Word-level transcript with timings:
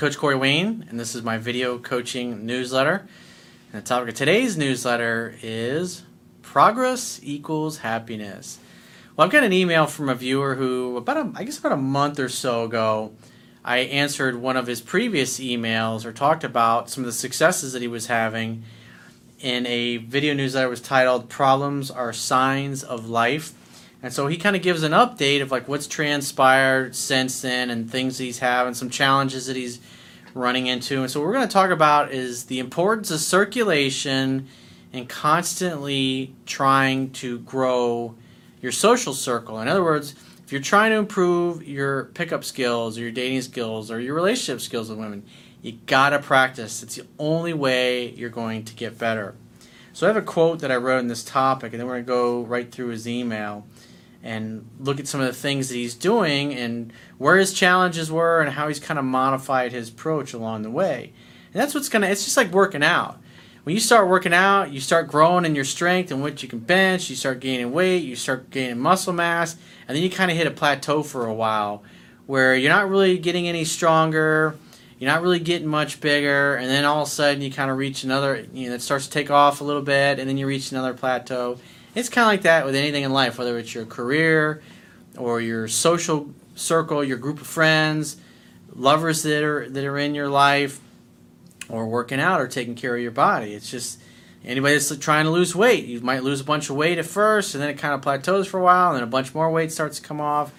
Coach 0.00 0.16
Corey 0.16 0.34
Wayne, 0.34 0.86
and 0.88 0.98
this 0.98 1.14
is 1.14 1.22
my 1.22 1.36
video 1.36 1.76
coaching 1.76 2.46
newsletter. 2.46 3.06
And 3.70 3.82
the 3.82 3.86
topic 3.86 4.08
of 4.08 4.14
today's 4.14 4.56
newsletter 4.56 5.34
is 5.42 6.04
progress 6.40 7.20
equals 7.22 7.76
happiness. 7.76 8.58
Well, 9.14 9.26
I've 9.26 9.30
got 9.30 9.44
an 9.44 9.52
email 9.52 9.86
from 9.86 10.08
a 10.08 10.14
viewer 10.14 10.54
who, 10.54 10.96
about 10.96 11.18
a, 11.18 11.30
I 11.34 11.44
guess 11.44 11.58
about 11.58 11.72
a 11.72 11.76
month 11.76 12.18
or 12.18 12.30
so 12.30 12.64
ago, 12.64 13.12
I 13.62 13.80
answered 13.80 14.36
one 14.36 14.56
of 14.56 14.66
his 14.66 14.80
previous 14.80 15.38
emails 15.38 16.06
or 16.06 16.14
talked 16.14 16.44
about 16.44 16.88
some 16.88 17.04
of 17.04 17.06
the 17.06 17.12
successes 17.12 17.74
that 17.74 17.82
he 17.82 17.88
was 17.88 18.06
having 18.06 18.64
in 19.38 19.66
a 19.66 19.98
video 19.98 20.32
newsletter 20.32 20.70
was 20.70 20.80
titled 20.80 21.28
"Problems 21.28 21.90
Are 21.90 22.14
Signs 22.14 22.82
of 22.82 23.10
Life." 23.10 23.52
And 24.02 24.12
so 24.12 24.26
he 24.28 24.36
kind 24.36 24.56
of 24.56 24.62
gives 24.62 24.82
an 24.82 24.92
update 24.92 25.42
of 25.42 25.50
like 25.50 25.68
what's 25.68 25.86
transpired 25.86 26.96
since 26.96 27.42
then 27.42 27.70
and 27.70 27.90
things 27.90 28.18
he's 28.18 28.38
having, 28.38 28.74
some 28.74 28.88
challenges 28.88 29.46
that 29.46 29.56
he's 29.56 29.78
running 30.34 30.66
into. 30.66 31.02
And 31.02 31.10
so 31.10 31.20
what 31.20 31.26
we're 31.26 31.34
going 31.34 31.48
to 31.48 31.52
talk 31.52 31.70
about 31.70 32.12
is 32.12 32.44
the 32.44 32.60
importance 32.60 33.10
of 33.10 33.20
circulation 33.20 34.48
and 34.92 35.08
constantly 35.08 36.34
trying 36.46 37.10
to 37.10 37.40
grow 37.40 38.14
your 38.62 38.72
social 38.72 39.12
circle. 39.12 39.60
In 39.60 39.68
other 39.68 39.84
words, 39.84 40.14
if 40.44 40.52
you're 40.52 40.60
trying 40.60 40.90
to 40.90 40.96
improve 40.96 41.66
your 41.66 42.06
pickup 42.06 42.42
skills 42.42 42.98
or 42.98 43.02
your 43.02 43.10
dating 43.10 43.42
skills 43.42 43.90
or 43.90 44.00
your 44.00 44.14
relationship 44.14 44.60
skills 44.60 44.88
with 44.88 44.98
women, 44.98 45.24
you 45.62 45.72
got 45.86 46.10
to 46.10 46.18
practice. 46.18 46.82
It's 46.82 46.96
the 46.96 47.06
only 47.18 47.52
way 47.52 48.10
you're 48.10 48.30
going 48.30 48.64
to 48.64 48.74
get 48.74 48.98
better. 48.98 49.34
So 49.92 50.06
I 50.06 50.08
have 50.08 50.16
a 50.16 50.22
quote 50.22 50.60
that 50.60 50.72
I 50.72 50.76
wrote 50.76 50.98
in 51.00 51.08
this 51.08 51.22
topic, 51.22 51.72
and 51.72 51.80
then 51.80 51.86
we're 51.86 51.94
going 51.94 52.04
to 52.04 52.08
go 52.08 52.42
right 52.42 52.70
through 52.70 52.88
his 52.88 53.06
email 53.06 53.66
and 54.22 54.68
look 54.78 55.00
at 55.00 55.08
some 55.08 55.20
of 55.20 55.26
the 55.26 55.32
things 55.32 55.68
that 55.68 55.76
he's 55.76 55.94
doing 55.94 56.54
and 56.54 56.92
where 57.18 57.38
his 57.38 57.54
challenges 57.54 58.12
were 58.12 58.40
and 58.40 58.52
how 58.52 58.68
he's 58.68 58.80
kind 58.80 58.98
of 58.98 59.04
modified 59.04 59.72
his 59.72 59.88
approach 59.88 60.32
along 60.32 60.62
the 60.62 60.70
way. 60.70 61.12
And 61.52 61.60
that's 61.60 61.74
what's 61.74 61.88
going 61.88 62.02
to, 62.02 62.10
it's 62.10 62.24
just 62.24 62.36
like 62.36 62.52
working 62.52 62.82
out. 62.82 63.18
When 63.64 63.74
you 63.74 63.80
start 63.80 64.08
working 64.08 64.32
out, 64.32 64.72
you 64.72 64.80
start 64.80 65.08
growing 65.08 65.44
in 65.44 65.54
your 65.54 65.64
strength 65.64 66.10
and 66.10 66.22
what 66.22 66.42
you 66.42 66.48
can 66.48 66.60
bench, 66.60 67.10
you 67.10 67.16
start 67.16 67.40
gaining 67.40 67.72
weight, 67.72 68.02
you 68.02 68.16
start 68.16 68.50
gaining 68.50 68.78
muscle 68.78 69.12
mass, 69.12 69.56
and 69.86 69.96
then 69.96 70.02
you 70.02 70.10
kind 70.10 70.30
of 70.30 70.36
hit 70.36 70.46
a 70.46 70.50
plateau 70.50 71.02
for 71.02 71.26
a 71.26 71.34
while 71.34 71.82
where 72.26 72.54
you're 72.54 72.72
not 72.72 72.88
really 72.88 73.18
getting 73.18 73.48
any 73.48 73.64
stronger, 73.64 74.56
you're 74.98 75.10
not 75.10 75.20
really 75.20 75.40
getting 75.40 75.66
much 75.66 76.00
bigger, 76.00 76.54
and 76.54 76.70
then 76.70 76.84
all 76.84 77.02
of 77.02 77.08
a 77.08 77.10
sudden 77.10 77.42
you 77.42 77.50
kind 77.50 77.70
of 77.70 77.76
reach 77.76 78.04
another, 78.04 78.46
you 78.52 78.68
know, 78.68 78.74
it 78.74 78.82
starts 78.82 79.06
to 79.06 79.10
take 79.10 79.30
off 79.30 79.60
a 79.60 79.64
little 79.64 79.82
bit, 79.82 80.18
and 80.18 80.28
then 80.28 80.38
you 80.38 80.46
reach 80.46 80.72
another 80.72 80.94
plateau 80.94 81.58
it's 81.94 82.08
kind 82.08 82.24
of 82.24 82.28
like 82.28 82.42
that 82.42 82.64
with 82.64 82.74
anything 82.74 83.02
in 83.02 83.12
life, 83.12 83.38
whether 83.38 83.58
it's 83.58 83.74
your 83.74 83.86
career 83.86 84.62
or 85.16 85.40
your 85.40 85.68
social 85.68 86.30
circle, 86.54 87.02
your 87.02 87.18
group 87.18 87.40
of 87.40 87.46
friends, 87.46 88.16
lovers 88.74 89.22
that 89.22 89.42
are 89.42 89.68
that 89.68 89.84
are 89.84 89.98
in 89.98 90.14
your 90.14 90.28
life, 90.28 90.80
or 91.68 91.86
working 91.86 92.20
out 92.20 92.40
or 92.40 92.48
taking 92.48 92.74
care 92.74 92.94
of 92.94 93.02
your 93.02 93.10
body. 93.10 93.54
It's 93.54 93.70
just 93.70 94.00
anybody 94.44 94.74
that's 94.74 94.96
trying 94.98 95.24
to 95.24 95.30
lose 95.30 95.54
weight. 95.54 95.86
You 95.86 96.00
might 96.00 96.22
lose 96.22 96.40
a 96.40 96.44
bunch 96.44 96.70
of 96.70 96.76
weight 96.76 96.98
at 96.98 97.06
first, 97.06 97.54
and 97.54 97.62
then 97.62 97.70
it 97.70 97.78
kind 97.78 97.94
of 97.94 98.02
plateaus 98.02 98.46
for 98.46 98.60
a 98.60 98.62
while, 98.62 98.90
and 98.90 98.96
then 98.96 99.04
a 99.04 99.06
bunch 99.06 99.34
more 99.34 99.50
weight 99.50 99.72
starts 99.72 99.98
to 100.00 100.06
come 100.06 100.20
off. 100.20 100.52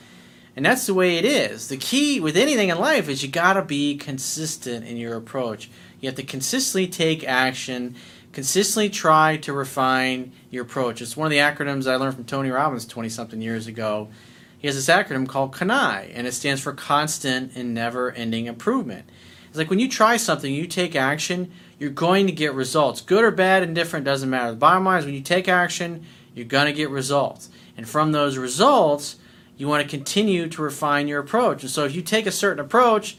And 0.56 0.66
that's 0.66 0.86
the 0.86 0.94
way 0.94 1.18
it 1.18 1.24
is. 1.24 1.70
The 1.70 1.78
key 1.78 2.20
with 2.20 2.36
anything 2.36 2.70
in 2.70 2.78
life 2.78 3.08
is 3.08 3.24
you 3.24 3.30
got 3.30 3.54
to 3.54 3.62
be 3.62 3.96
consistent 3.96 4.86
in 4.86 4.98
your 4.98 5.16
approach. 5.16 5.70
You 6.02 6.10
have 6.10 6.18
to 6.18 6.24
consistently 6.24 6.88
take 6.88 7.24
action 7.24 7.96
consistently 8.32 8.90
try 8.90 9.38
to 9.38 9.54
refine 9.54 10.32
your 10.50 10.64
approach. 10.64 11.02
It's 11.02 11.18
one 11.18 11.26
of 11.28 11.32
the 11.32 11.38
acronyms 11.38 11.90
I 11.90 11.96
learned 11.96 12.16
from 12.16 12.26
Tony 12.26 12.50
Robbins 12.50 12.86
20 12.86 13.10
something 13.10 13.42
years 13.42 13.68
ago. 13.68 14.10
He 14.58 14.68
has 14.68 14.76
this 14.76 14.94
acronym 14.94 15.28
called 15.28 15.54
CANI, 15.54 16.12
and 16.14 16.28
it 16.28 16.34
stands 16.34 16.62
for 16.62 16.72
Constant 16.72 17.56
and 17.56 17.74
Never 17.74 18.12
Ending 18.12 18.46
Improvement. 18.46 19.10
It's 19.50 19.58
like 19.58 19.70
when 19.70 19.80
you 19.80 19.90
try 19.90 20.18
something, 20.18 20.54
you 20.54 20.68
take 20.68 20.96
action, 20.96 21.52
you're 21.78 21.90
going 21.90 22.28
to 22.28 22.32
get 22.32 22.54
results. 22.54 23.02
Good 23.02 23.24
or 23.24 23.32
bad, 23.32 23.64
indifferent, 23.64 24.06
doesn't 24.06 24.30
matter. 24.30 24.52
The 24.52 24.58
bottom 24.58 24.86
line 24.86 25.00
is 25.00 25.06
when 25.06 25.16
you 25.16 25.22
take 25.22 25.50
action, 25.50 26.06
you're 26.34 26.46
going 26.46 26.68
to 26.68 26.74
get 26.74 26.90
results. 26.90 27.50
And 27.76 27.90
from 27.90 28.12
those 28.12 28.38
results, 28.38 29.18
you 29.58 29.68
want 29.68 29.84
to 29.84 29.90
continue 29.90 30.48
to 30.48 30.62
refine 30.62 31.08
your 31.08 31.20
approach. 31.20 31.64
And 31.64 31.72
so 31.72 31.84
if 31.84 31.96
you 31.96 32.02
take 32.02 32.26
a 32.26 32.32
certain 32.32 32.64
approach 32.64 33.18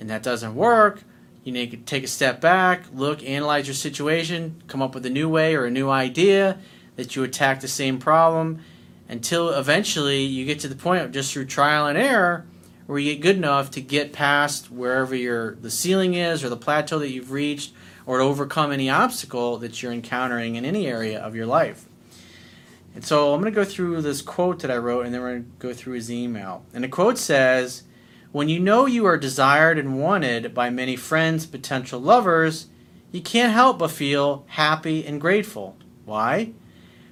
and 0.00 0.10
that 0.10 0.22
doesn't 0.22 0.54
work, 0.54 1.02
you 1.48 1.54
need 1.54 1.70
to 1.70 1.78
take 1.78 2.04
a 2.04 2.08
step 2.08 2.42
back, 2.42 2.84
look, 2.92 3.24
analyze 3.24 3.66
your 3.66 3.74
situation, 3.74 4.62
come 4.66 4.82
up 4.82 4.94
with 4.94 5.06
a 5.06 5.10
new 5.10 5.30
way 5.30 5.54
or 5.56 5.64
a 5.64 5.70
new 5.70 5.88
idea 5.88 6.58
that 6.96 7.16
you 7.16 7.24
attack 7.24 7.60
the 7.60 7.68
same 7.68 7.98
problem 7.98 8.60
until 9.08 9.48
eventually 9.48 10.22
you 10.22 10.44
get 10.44 10.60
to 10.60 10.68
the 10.68 10.76
point 10.76 11.02
of 11.02 11.10
just 11.10 11.32
through 11.32 11.46
trial 11.46 11.86
and 11.86 11.96
error 11.96 12.44
where 12.84 12.98
you 12.98 13.14
get 13.14 13.22
good 13.22 13.36
enough 13.36 13.70
to 13.70 13.80
get 13.80 14.12
past 14.12 14.70
wherever 14.70 15.14
your 15.14 15.54
the 15.56 15.70
ceiling 15.70 16.12
is 16.12 16.44
or 16.44 16.50
the 16.50 16.56
plateau 16.56 16.98
that 16.98 17.10
you've 17.10 17.32
reached 17.32 17.72
or 18.04 18.18
to 18.18 18.24
overcome 18.24 18.70
any 18.70 18.90
obstacle 18.90 19.56
that 19.56 19.82
you're 19.82 19.92
encountering 19.92 20.56
in 20.56 20.66
any 20.66 20.86
area 20.86 21.18
of 21.18 21.34
your 21.34 21.46
life. 21.46 21.86
And 22.94 23.02
so 23.02 23.32
I'm 23.32 23.40
going 23.40 23.52
to 23.52 23.58
go 23.58 23.64
through 23.64 24.02
this 24.02 24.20
quote 24.20 24.60
that 24.60 24.70
I 24.70 24.76
wrote 24.76 25.06
and 25.06 25.14
then 25.14 25.22
we're 25.22 25.30
going 25.30 25.44
to 25.44 25.50
go 25.66 25.72
through 25.72 25.94
his 25.94 26.10
email. 26.10 26.66
And 26.74 26.84
the 26.84 26.88
quote 26.88 27.16
says, 27.16 27.84
when 28.32 28.48
you 28.48 28.60
know 28.60 28.86
you 28.86 29.06
are 29.06 29.16
desired 29.16 29.78
and 29.78 30.00
wanted 30.00 30.52
by 30.52 30.70
many 30.70 30.96
friends, 30.96 31.46
potential 31.46 32.00
lovers, 32.00 32.66
you 33.10 33.22
can't 33.22 33.52
help 33.52 33.78
but 33.78 33.90
feel 33.90 34.44
happy 34.48 35.06
and 35.06 35.20
grateful. 35.20 35.76
Why? 36.04 36.52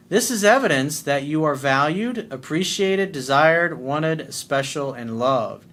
This 0.09 0.31
is 0.31 0.45
evidence 0.45 1.01
that 1.03 1.25
you 1.25 1.43
are 1.45 1.55
valued, 1.55 2.29
appreciated, 2.31 3.13
desired, 3.13 3.79
wanted, 3.79 4.33
special, 4.33 4.93
and 4.93 5.19
loved. 5.19 5.67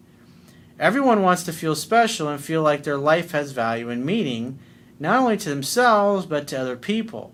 Everyone 0.80 1.22
wants 1.22 1.44
to 1.44 1.54
feel 1.54 1.76
special 1.76 2.28
and 2.30 2.42
feel 2.42 2.64
like 2.64 2.84
their 2.84 2.98
life 2.98 3.32
has 3.32 3.52
value 3.52 3.90
and 3.90 4.04
meaning, 4.06 4.58
not 5.00 5.22
only 5.22 5.38
to 5.38 5.50
themselves, 5.50 6.26
but 6.26 6.48
to 6.48 6.60
other 6.60 6.78
people. 6.78 7.32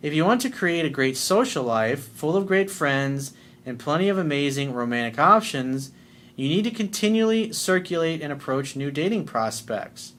If 0.00 0.14
you 0.14 0.24
want 0.24 0.42
to 0.42 0.50
create 0.50 0.84
a 0.84 0.90
great 0.90 1.16
social 1.16 1.64
life, 1.64 2.06
full 2.06 2.36
of 2.36 2.46
great 2.46 2.70
friends, 2.70 3.32
and 3.66 3.78
plenty 3.78 4.08
of 4.08 4.16
amazing 4.16 4.72
romantic 4.72 5.18
options, 5.18 5.90
you 6.38 6.48
need 6.48 6.62
to 6.62 6.70
continually 6.70 7.52
circulate 7.52 8.22
and 8.22 8.32
approach 8.32 8.76
new 8.76 8.90
dating 8.90 9.26
prospects. 9.26 10.14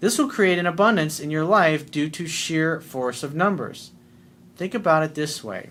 This 0.00 0.18
will 0.18 0.28
create 0.28 0.58
an 0.58 0.66
abundance 0.66 1.20
in 1.20 1.30
your 1.30 1.44
life 1.44 1.90
due 1.90 2.10
to 2.10 2.26
sheer 2.26 2.80
force 2.80 3.22
of 3.22 3.34
numbers. 3.34 3.92
Think 4.56 4.74
about 4.74 5.04
it 5.04 5.14
this 5.14 5.42
way 5.42 5.70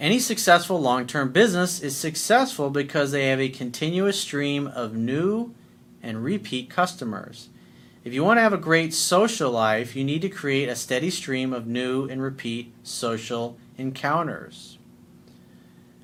any 0.00 0.18
successful 0.18 0.80
long 0.80 1.06
term 1.06 1.32
business 1.32 1.80
is 1.80 1.96
successful 1.96 2.70
because 2.70 3.10
they 3.10 3.28
have 3.28 3.40
a 3.40 3.48
continuous 3.48 4.20
stream 4.20 4.66
of 4.66 4.94
new 4.94 5.54
and 6.02 6.22
repeat 6.22 6.68
customers. 6.68 7.48
If 8.04 8.12
you 8.12 8.22
want 8.22 8.36
to 8.36 8.42
have 8.42 8.52
a 8.52 8.58
great 8.58 8.92
social 8.92 9.50
life, 9.50 9.96
you 9.96 10.04
need 10.04 10.20
to 10.22 10.28
create 10.28 10.68
a 10.68 10.76
steady 10.76 11.08
stream 11.08 11.54
of 11.54 11.66
new 11.66 12.06
and 12.06 12.20
repeat 12.20 12.74
social 12.82 13.56
encounters. 13.78 14.78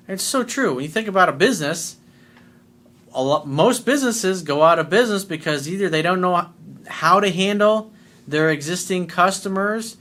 It's 0.07 0.23
so 0.23 0.43
true. 0.43 0.73
When 0.73 0.83
you 0.83 0.89
think 0.89 1.07
about 1.07 1.29
a 1.29 1.33
business, 1.33 1.97
a 3.13 3.23
lot, 3.23 3.47
most 3.47 3.85
businesses 3.85 4.41
go 4.41 4.63
out 4.63 4.79
of 4.79 4.89
business 4.89 5.23
because 5.23 5.67
either 5.67 5.89
they 5.89 6.01
don't 6.01 6.21
know 6.21 6.49
how 6.87 7.19
to 7.19 7.31
handle 7.31 7.91
their 8.27 8.49
existing 8.49 9.07
customers 9.07 9.97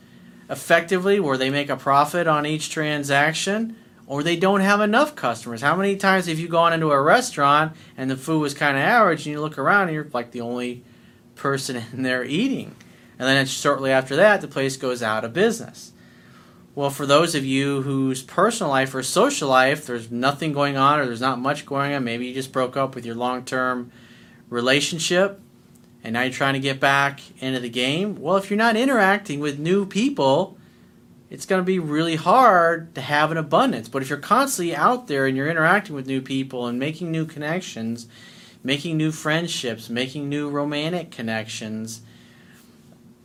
effectively 0.48 1.20
where 1.20 1.36
they 1.38 1.50
make 1.50 1.68
a 1.68 1.76
profit 1.76 2.26
on 2.26 2.46
each 2.46 2.70
transaction 2.70 3.76
or 4.06 4.22
they 4.22 4.36
don't 4.36 4.60
have 4.60 4.80
enough 4.80 5.14
customers. 5.14 5.62
How 5.62 5.76
many 5.76 5.96
times 5.96 6.26
have 6.26 6.38
you 6.38 6.48
gone 6.48 6.72
into 6.72 6.90
a 6.90 7.00
restaurant 7.00 7.72
and 7.96 8.10
the 8.10 8.16
food 8.16 8.40
was 8.40 8.54
kind 8.54 8.76
of 8.76 8.82
average 8.82 9.26
and 9.26 9.34
you 9.34 9.40
look 9.40 9.58
around 9.58 9.84
and 9.84 9.94
you're 9.94 10.08
like 10.12 10.32
the 10.32 10.40
only 10.40 10.82
person 11.36 11.76
in 11.92 12.02
there 12.02 12.24
eating? 12.24 12.74
And 13.18 13.28
then 13.28 13.46
shortly 13.46 13.92
after 13.92 14.16
that, 14.16 14.40
the 14.40 14.48
place 14.48 14.76
goes 14.76 15.02
out 15.02 15.24
of 15.24 15.32
business. 15.32 15.92
Well, 16.74 16.90
for 16.90 17.04
those 17.04 17.34
of 17.34 17.44
you 17.44 17.82
whose 17.82 18.22
personal 18.22 18.70
life 18.70 18.94
or 18.94 19.02
social 19.02 19.48
life, 19.48 19.86
there's 19.86 20.10
nothing 20.10 20.52
going 20.52 20.76
on 20.76 21.00
or 21.00 21.06
there's 21.06 21.20
not 21.20 21.40
much 21.40 21.66
going 21.66 21.92
on, 21.94 22.04
maybe 22.04 22.26
you 22.26 22.34
just 22.34 22.52
broke 22.52 22.76
up 22.76 22.94
with 22.94 23.04
your 23.04 23.16
long 23.16 23.44
term 23.44 23.90
relationship 24.48 25.40
and 26.02 26.14
now 26.14 26.22
you're 26.22 26.32
trying 26.32 26.54
to 26.54 26.60
get 26.60 26.80
back 26.80 27.20
into 27.40 27.60
the 27.60 27.68
game. 27.68 28.16
Well, 28.20 28.36
if 28.36 28.50
you're 28.50 28.56
not 28.56 28.76
interacting 28.76 29.40
with 29.40 29.58
new 29.58 29.84
people, 29.84 30.56
it's 31.28 31.46
going 31.46 31.60
to 31.60 31.66
be 31.66 31.78
really 31.78 32.16
hard 32.16 32.94
to 32.94 33.00
have 33.00 33.30
an 33.30 33.36
abundance. 33.36 33.88
But 33.88 34.02
if 34.02 34.08
you're 34.08 34.18
constantly 34.18 34.74
out 34.74 35.08
there 35.08 35.26
and 35.26 35.36
you're 35.36 35.50
interacting 35.50 35.94
with 35.94 36.06
new 36.06 36.20
people 36.20 36.66
and 36.66 36.78
making 36.78 37.10
new 37.10 37.26
connections, 37.26 38.06
making 38.62 38.96
new 38.96 39.12
friendships, 39.12 39.88
making 39.88 40.28
new 40.28 40.48
romantic 40.48 41.10
connections, 41.10 42.02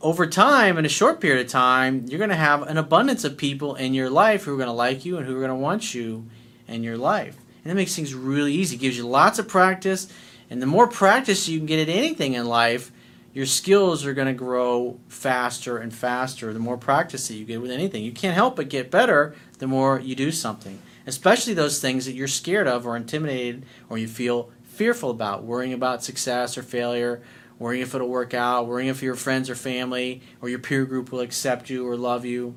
over 0.00 0.26
time, 0.26 0.78
in 0.78 0.84
a 0.84 0.90
short 0.90 1.20
period 1.20 1.44
of 1.44 1.50
time, 1.50 2.04
you're 2.06 2.18
going 2.18 2.30
to 2.30 2.36
have 2.36 2.62
an 2.62 2.76
abundance 2.76 3.24
of 3.24 3.36
people 3.36 3.74
in 3.74 3.94
your 3.94 4.10
life 4.10 4.44
who 4.44 4.52
are 4.52 4.56
going 4.56 4.68
to 4.68 4.72
like 4.72 5.04
you 5.04 5.16
and 5.16 5.26
who 5.26 5.36
are 5.36 5.40
going 5.40 5.48
to 5.50 5.54
want 5.54 5.94
you 5.94 6.26
in 6.68 6.82
your 6.82 6.98
life. 6.98 7.36
And 7.64 7.70
that 7.70 7.76
makes 7.76 7.96
things 7.96 8.14
really 8.14 8.52
easy. 8.52 8.76
It 8.76 8.80
gives 8.80 8.96
you 8.96 9.06
lots 9.06 9.38
of 9.38 9.48
practice. 9.48 10.08
And 10.50 10.62
the 10.62 10.66
more 10.66 10.86
practice 10.86 11.48
you 11.48 11.58
can 11.58 11.66
get 11.66 11.88
at 11.88 11.92
anything 11.92 12.34
in 12.34 12.46
life, 12.46 12.92
your 13.32 13.46
skills 13.46 14.06
are 14.06 14.14
going 14.14 14.28
to 14.28 14.32
grow 14.32 14.98
faster 15.08 15.78
and 15.78 15.92
faster 15.92 16.52
the 16.52 16.58
more 16.58 16.76
practice 16.76 17.28
that 17.28 17.34
you 17.34 17.44
get 17.44 17.60
with 17.60 17.70
anything. 17.70 18.04
You 18.04 18.12
can't 18.12 18.34
help 18.34 18.56
but 18.56 18.68
get 18.68 18.90
better 18.90 19.34
the 19.58 19.66
more 19.66 20.00
you 20.00 20.14
do 20.14 20.30
something, 20.30 20.80
especially 21.06 21.52
those 21.52 21.80
things 21.80 22.06
that 22.06 22.12
you're 22.12 22.28
scared 22.28 22.66
of 22.66 22.86
or 22.86 22.96
intimidated 22.96 23.64
or 23.90 23.98
you 23.98 24.08
feel 24.08 24.50
fearful 24.64 25.10
about, 25.10 25.42
worrying 25.42 25.72
about 25.72 26.04
success 26.04 26.56
or 26.56 26.62
failure 26.62 27.22
worrying 27.58 27.82
if 27.82 27.94
it'll 27.94 28.08
work 28.08 28.34
out, 28.34 28.66
worrying 28.66 28.88
if 28.88 29.02
your 29.02 29.14
friends 29.14 29.48
or 29.48 29.54
family 29.54 30.22
or 30.40 30.48
your 30.48 30.58
peer 30.58 30.84
group 30.84 31.12
will 31.12 31.20
accept 31.20 31.70
you 31.70 31.86
or 31.86 31.96
love 31.96 32.24
you. 32.24 32.54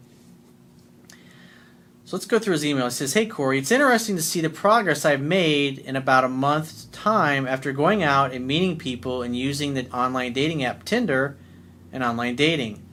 So 2.09 2.15
let's 2.15 2.25
go 2.25 2.39
through 2.39 2.53
his 2.53 2.65
email. 2.65 2.85
He 2.85 2.91
says, 2.91 3.13
Hey 3.13 3.27
Corey, 3.27 3.59
it's 3.59 3.69
interesting 3.69 4.15
to 4.15 4.21
see 4.21 4.41
the 4.41 4.49
progress 4.49 5.05
I've 5.05 5.21
made 5.21 5.77
in 5.77 5.95
about 5.95 6.23
a 6.23 6.29
month's 6.29 6.85
time 6.85 7.47
after 7.47 7.71
going 7.71 8.01
out 8.01 8.33
and 8.33 8.47
meeting 8.47 8.77
people 8.77 9.21
and 9.21 9.37
using 9.37 9.75
the 9.75 9.87
online 9.91 10.33
dating 10.33 10.63
app 10.63 10.85
Tinder 10.85 11.37
and 11.91 12.03
online 12.03 12.35
dating. 12.35 12.83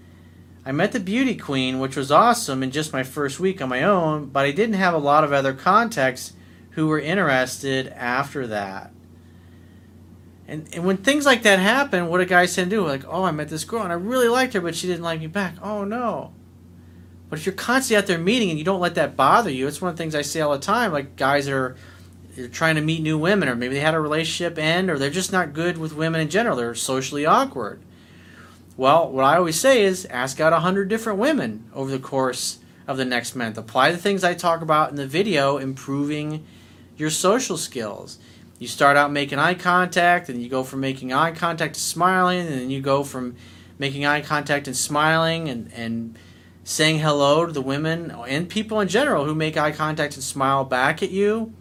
I 0.67 0.73
met 0.73 0.93
the 0.93 1.01
beauty 1.01 1.35
queen, 1.37 1.79
which 1.79 1.97
was 1.97 2.11
awesome 2.11 2.63
in 2.63 2.73
just 2.73 2.93
my 2.93 3.05
first 3.05 3.41
week 3.41 3.63
on 3.63 3.69
my 3.69 3.85
own, 3.85 4.27
but 4.27 4.45
I 4.45 4.51
didn't 4.51 4.75
have 4.75 4.95
a 4.95 4.99
lot 4.99 5.25
of 5.25 5.33
other 5.33 5.55
contacts 5.55 6.35
who 6.73 6.89
were 6.89 6.99
interested 6.99 7.89
after 7.89 8.47
that. 8.49 8.93
And, 10.49 10.69
and 10.73 10.85
when 10.85 10.99
things 10.99 11.27
like 11.27 11.43
that 11.43 11.59
happen, 11.59 12.07
what 12.07 12.19
do 12.19 12.25
guys 12.25 12.55
tend 12.55 12.71
to 12.71 12.77
do? 12.77 12.87
Like, 12.87 13.05
oh, 13.09 13.25
I 13.25 13.33
met 13.33 13.49
this 13.49 13.65
girl 13.65 13.83
and 13.83 13.93
I 13.93 13.97
really 13.97 14.29
liked 14.29 14.55
her, 14.55 14.61
but 14.61 14.77
she 14.77 14.87
didn't 14.87 15.03
like 15.03 15.21
me 15.21 15.27
back. 15.27 15.55
Oh, 15.61 15.85
no. 15.85 16.33
But 17.29 17.41
if 17.41 17.47
you're 17.47 17.55
constantly 17.55 18.01
out 18.01 18.07
there 18.07 18.19
meeting 18.19 18.51
and 18.51 18.59
you 18.59 18.65
don't 18.65 18.81
let 18.81 18.95
that 18.95 19.17
bother 19.17 19.51
you, 19.51 19.67
it's 19.67 19.81
one 19.81 19.91
of 19.91 19.97
the 19.97 20.03
things 20.03 20.15
I 20.15 20.23
say 20.23 20.41
all 20.41 20.53
the 20.53 20.59
time. 20.59 20.93
Like 20.93 21.17
guys 21.17 21.49
are 21.49 21.77
trying 22.53 22.77
to 22.77 22.81
meet 22.81 23.03
new 23.03 23.19
women, 23.19 23.49
or 23.49 23.57
maybe 23.57 23.75
they 23.75 23.81
had 23.81 23.95
a 23.95 24.01
relationship 24.01 24.59
end, 24.59 24.91
or 24.91 24.99
they're 24.99 25.11
just 25.11 25.33
not 25.33 25.53
good 25.53 25.79
with 25.79 25.95
women 25.95 26.21
in 26.21 26.29
general. 26.29 26.57
They're 26.57 26.75
socially 26.75 27.27
awkward. 27.27 27.83
Well, 28.77 29.11
what 29.11 29.25
I 29.25 29.37
always 29.37 29.59
say 29.59 29.85
is 29.85 30.05
ask 30.07 30.39
out 30.39 30.53
a 30.53 30.61
hundred 30.61 30.89
different 30.89 31.19
women 31.19 31.69
over 31.75 31.91
the 31.91 31.99
course 31.99 32.59
of 32.87 32.99
the 32.99 33.05
next 33.05 33.35
month. 33.35 33.57
Apply 33.59 33.91
the 33.91 33.99
things 33.99 34.23
I 34.23 34.35
talk 34.35 34.61
about 34.61 34.91
in 34.91 34.97
the 34.97 35.07
video, 35.07 35.57
improving 35.57 36.47
your 36.97 37.11
social 37.11 37.57
skills. 37.57 38.19
You 38.59 38.69
start 38.69 38.97
out 38.97 39.13
making 39.13 39.39
eye 39.39 39.55
contact, 39.55 40.29
and 40.29 40.43
you 40.43 40.49
go 40.49 40.65
from 40.65 40.81
making 40.81 41.13
eye 41.13 41.33
contact 41.33 41.75
to 41.75 41.81
smiling, 41.81 42.47
and 42.47 42.49
then 42.49 42.71
you 42.71 42.81
go 42.81 43.05
from 43.05 43.37
making 43.79 44.07
eye 44.07 44.23
contact 44.23 44.67
and 44.67 44.77
smiling 44.77 45.49
and, 45.49 45.73
and 45.75 46.19
saying 46.65 46.99
hello 46.99 47.47
to 47.47 47.53
the 47.53 47.63
women 47.63 48.11
and 48.27 48.49
people 48.49 48.81
in 48.81 48.89
general 48.89 49.25
who 49.25 49.35
make 49.35 49.57
eye 49.57 49.71
contact 49.71 50.15
and 50.15 50.25
smile 50.25 50.65
back 50.65 51.03
at 51.03 51.11
you, 51.11 51.53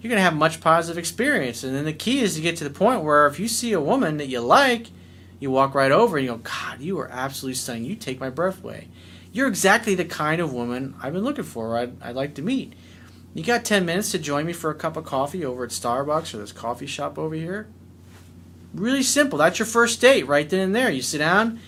you're 0.00 0.08
going 0.08 0.18
to 0.18 0.22
have 0.22 0.36
much 0.36 0.60
positive 0.60 0.98
experience. 0.98 1.64
And 1.64 1.74
then 1.74 1.84
the 1.84 1.92
key 1.92 2.20
is 2.20 2.36
to 2.36 2.40
get 2.40 2.56
to 2.56 2.64
the 2.64 2.70
point 2.70 3.02
where 3.02 3.26
if 3.26 3.40
you 3.40 3.48
see 3.48 3.72
a 3.72 3.80
woman 3.80 4.18
that 4.18 4.28
you 4.28 4.40
like, 4.40 4.86
you 5.40 5.50
walk 5.50 5.74
right 5.74 5.92
over 5.92 6.16
and 6.16 6.26
you 6.26 6.32
go, 6.32 6.38
God, 6.38 6.80
you 6.80 6.98
are 7.00 7.10
absolutely 7.10 7.56
stunning. 7.56 7.84
You 7.84 7.96
take 7.96 8.20
my 8.20 8.30
breath 8.30 8.62
away. 8.62 8.88
You're 9.32 9.48
exactly 9.48 9.94
the 9.94 10.04
kind 10.04 10.40
of 10.40 10.52
woman 10.52 10.94
I've 11.02 11.12
been 11.12 11.24
looking 11.24 11.44
for, 11.44 11.76
I'd, 11.76 12.00
I'd 12.00 12.16
like 12.16 12.34
to 12.36 12.42
meet. 12.42 12.74
You 13.36 13.44
got 13.44 13.64
10 13.64 13.84
minutes 13.84 14.12
to 14.12 14.18
join 14.18 14.46
me 14.46 14.54
for 14.54 14.70
a 14.70 14.74
cup 14.74 14.96
of 14.96 15.04
coffee 15.04 15.44
over 15.44 15.64
at 15.64 15.70
Starbucks 15.70 16.32
or 16.32 16.38
this 16.38 16.52
coffee 16.52 16.86
shop 16.86 17.18
over 17.18 17.34
here? 17.34 17.68
Really 18.72 19.02
simple. 19.02 19.38
That's 19.38 19.58
your 19.58 19.66
first 19.66 20.00
date 20.00 20.26
right 20.26 20.48
then 20.48 20.60
and 20.60 20.74
there. 20.74 20.90
You 20.90 21.02
sit 21.02 21.18
down, 21.18 21.60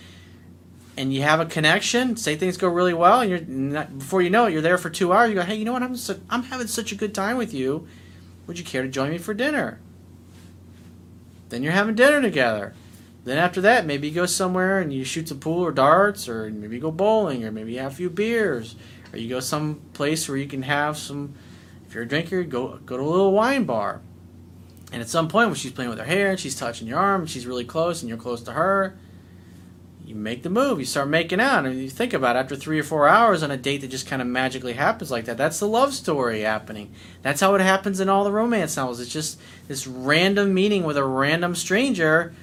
and 0.97 1.13
you 1.13 1.21
have 1.21 1.39
a 1.39 1.45
connection, 1.45 2.17
say 2.17 2.35
things 2.35 2.57
go 2.57 2.67
really 2.67 2.93
well, 2.93 3.21
and 3.21 3.29
you're 3.29 3.39
not, 3.45 3.99
before 3.99 4.21
you 4.21 4.29
know 4.29 4.47
it, 4.47 4.51
you're 4.51 4.61
there 4.61 4.77
for 4.77 4.89
two 4.89 5.13
hours. 5.13 5.29
You 5.29 5.35
go, 5.35 5.43
hey, 5.43 5.55
you 5.55 5.63
know 5.63 5.71
what? 5.71 5.81
I'm 5.83 5.95
I'm 6.29 6.43
having 6.43 6.67
such 6.67 6.91
a 6.91 6.95
good 6.95 7.15
time 7.15 7.37
with 7.37 7.53
you. 7.53 7.87
Would 8.47 8.59
you 8.59 8.65
care 8.65 8.81
to 8.81 8.89
join 8.89 9.11
me 9.11 9.17
for 9.17 9.33
dinner? 9.33 9.79
Then 11.47 11.63
you're 11.63 11.71
having 11.71 11.95
dinner 11.95 12.21
together. 12.21 12.73
Then 13.23 13.37
after 13.37 13.61
that, 13.61 13.85
maybe 13.85 14.09
you 14.09 14.15
go 14.15 14.25
somewhere 14.25 14.79
and 14.79 14.91
you 14.91 15.03
shoot 15.03 15.29
some 15.29 15.39
pool 15.39 15.63
or 15.63 15.71
darts, 15.71 16.27
or 16.27 16.49
maybe 16.49 16.75
you 16.75 16.81
go 16.81 16.91
bowling, 16.91 17.45
or 17.45 17.51
maybe 17.51 17.73
you 17.73 17.79
have 17.79 17.93
a 17.93 17.95
few 17.95 18.09
beers, 18.09 18.75
or 19.13 19.19
you 19.19 19.29
go 19.29 19.39
some 19.39 19.81
place 19.93 20.27
where 20.27 20.37
you 20.37 20.47
can 20.47 20.63
have 20.63 20.97
some. 20.97 21.35
If 21.89 21.95
you're 21.95 22.03
a 22.03 22.07
drinker, 22.07 22.43
go 22.43 22.77
go 22.85 22.97
to 22.97 23.03
a 23.03 23.09
little 23.09 23.31
wine 23.31 23.63
bar. 23.63 24.01
And 24.91 25.01
at 25.01 25.09
some 25.09 25.27
point, 25.27 25.49
when 25.49 25.55
she's 25.55 25.71
playing 25.71 25.89
with 25.89 25.97
her 25.97 26.05
hair 26.05 26.29
and 26.29 26.39
she's 26.39 26.55
touching 26.55 26.87
your 26.87 26.99
arm, 26.99 27.21
and 27.21 27.29
she's 27.29 27.47
really 27.47 27.65
close, 27.65 28.03
and 28.03 28.09
you're 28.09 28.17
close 28.17 28.43
to 28.43 28.51
her, 28.51 28.95
you 30.05 30.13
make 30.13 30.43
the 30.43 30.51
move. 30.51 30.77
You 30.79 30.85
start 30.85 31.07
making 31.07 31.39
out, 31.39 31.65
and 31.65 31.81
you 31.81 31.89
think 31.89 32.13
about 32.13 32.35
it, 32.35 32.39
after 32.39 32.55
three 32.55 32.79
or 32.79 32.83
four 32.83 33.07
hours 33.07 33.41
on 33.41 33.49
a 33.49 33.57
date 33.57 33.81
that 33.81 33.87
just 33.87 34.05
kind 34.05 34.21
of 34.21 34.27
magically 34.27 34.73
happens 34.73 35.09
like 35.09 35.25
that. 35.25 35.37
That's 35.37 35.59
the 35.59 35.67
love 35.67 35.95
story 35.95 36.41
happening. 36.41 36.93
That's 37.23 37.41
how 37.41 37.55
it 37.55 37.61
happens 37.61 37.99
in 37.99 38.07
all 38.07 38.23
the 38.23 38.31
romance 38.31 38.77
novels. 38.77 38.99
It's 38.99 39.11
just 39.11 39.39
this 39.67 39.87
random 39.87 40.53
meeting 40.53 40.83
with 40.83 40.97
a 40.97 41.03
random 41.03 41.55
stranger, 41.55 42.35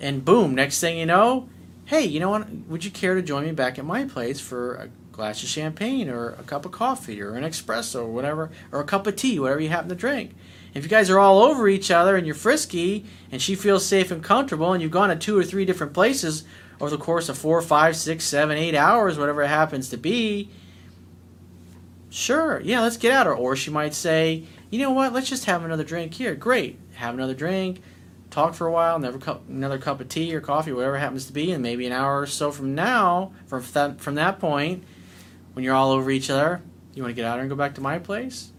and 0.00 0.24
boom, 0.24 0.56
next 0.56 0.80
thing 0.80 0.98
you 0.98 1.06
know, 1.06 1.48
hey, 1.84 2.04
you 2.04 2.18
know 2.18 2.30
what? 2.30 2.50
Would 2.66 2.84
you 2.84 2.90
care 2.90 3.14
to 3.14 3.22
join 3.22 3.44
me 3.44 3.52
back 3.52 3.78
at 3.78 3.84
my 3.84 4.06
place 4.06 4.40
for 4.40 4.74
a 4.74 4.88
glass 5.18 5.42
of 5.42 5.48
champagne 5.48 6.08
or 6.08 6.30
a 6.30 6.44
cup 6.44 6.64
of 6.64 6.70
coffee 6.70 7.20
or 7.20 7.34
an 7.34 7.42
espresso 7.42 8.02
or 8.02 8.12
whatever, 8.12 8.50
or 8.70 8.80
a 8.80 8.84
cup 8.84 9.04
of 9.06 9.16
tea, 9.16 9.38
whatever 9.40 9.60
you 9.60 9.68
happen 9.68 9.88
to 9.88 9.94
drink? 9.96 10.32
If 10.74 10.84
you 10.84 10.88
guys 10.88 11.10
are 11.10 11.18
all 11.18 11.42
over 11.42 11.68
each 11.68 11.90
other 11.90 12.16
and 12.16 12.24
you're 12.24 12.36
frisky 12.36 13.04
and 13.32 13.42
she 13.42 13.56
feels 13.56 13.84
safe 13.84 14.12
and 14.12 14.22
comfortable 14.22 14.72
and 14.72 14.80
you've 14.80 14.92
gone 14.92 15.08
to 15.08 15.16
two 15.16 15.36
or 15.36 15.42
three 15.42 15.64
different 15.64 15.92
places 15.92 16.44
over 16.80 16.90
the 16.90 16.98
course 16.98 17.28
of 17.28 17.36
four, 17.36 17.60
five, 17.60 17.96
six, 17.96 18.24
seven, 18.24 18.56
eight 18.56 18.76
hours, 18.76 19.18
whatever 19.18 19.42
it 19.42 19.48
happens 19.48 19.88
to 19.88 19.96
be, 19.96 20.50
sure, 22.10 22.60
yeah, 22.60 22.80
let's 22.80 22.96
get 22.96 23.12
out. 23.12 23.26
Or, 23.26 23.34
or 23.34 23.56
she 23.56 23.72
might 23.72 23.94
say, 23.94 24.44
you 24.70 24.78
know 24.78 24.92
what, 24.92 25.12
let's 25.12 25.28
just 25.28 25.46
have 25.46 25.64
another 25.64 25.82
drink 25.82 26.14
here. 26.14 26.36
Great, 26.36 26.78
have 26.94 27.14
another 27.14 27.34
drink, 27.34 27.82
talk 28.30 28.54
for 28.54 28.68
a 28.68 28.72
while, 28.72 28.94
another 28.94 29.18
cup, 29.18 29.48
another 29.48 29.78
cup 29.78 30.00
of 30.00 30.08
tea 30.08 30.32
or 30.32 30.40
coffee, 30.40 30.72
whatever 30.72 30.98
happens 30.98 31.26
to 31.26 31.32
be, 31.32 31.50
and 31.50 31.60
maybe 31.60 31.86
an 31.86 31.92
hour 31.92 32.20
or 32.20 32.26
so 32.26 32.52
from 32.52 32.76
now, 32.76 33.32
from 33.46 33.62
from 33.62 34.14
that 34.14 34.38
point, 34.38 34.84
when 35.58 35.64
you're 35.64 35.74
all 35.74 35.90
over 35.90 36.08
each 36.08 36.30
other, 36.30 36.62
you 36.94 37.02
want 37.02 37.10
to 37.10 37.20
get 37.20 37.24
out 37.24 37.40
and 37.40 37.50
go 37.50 37.56
back 37.56 37.74
to 37.74 37.80
my 37.80 37.98
place? 37.98 38.52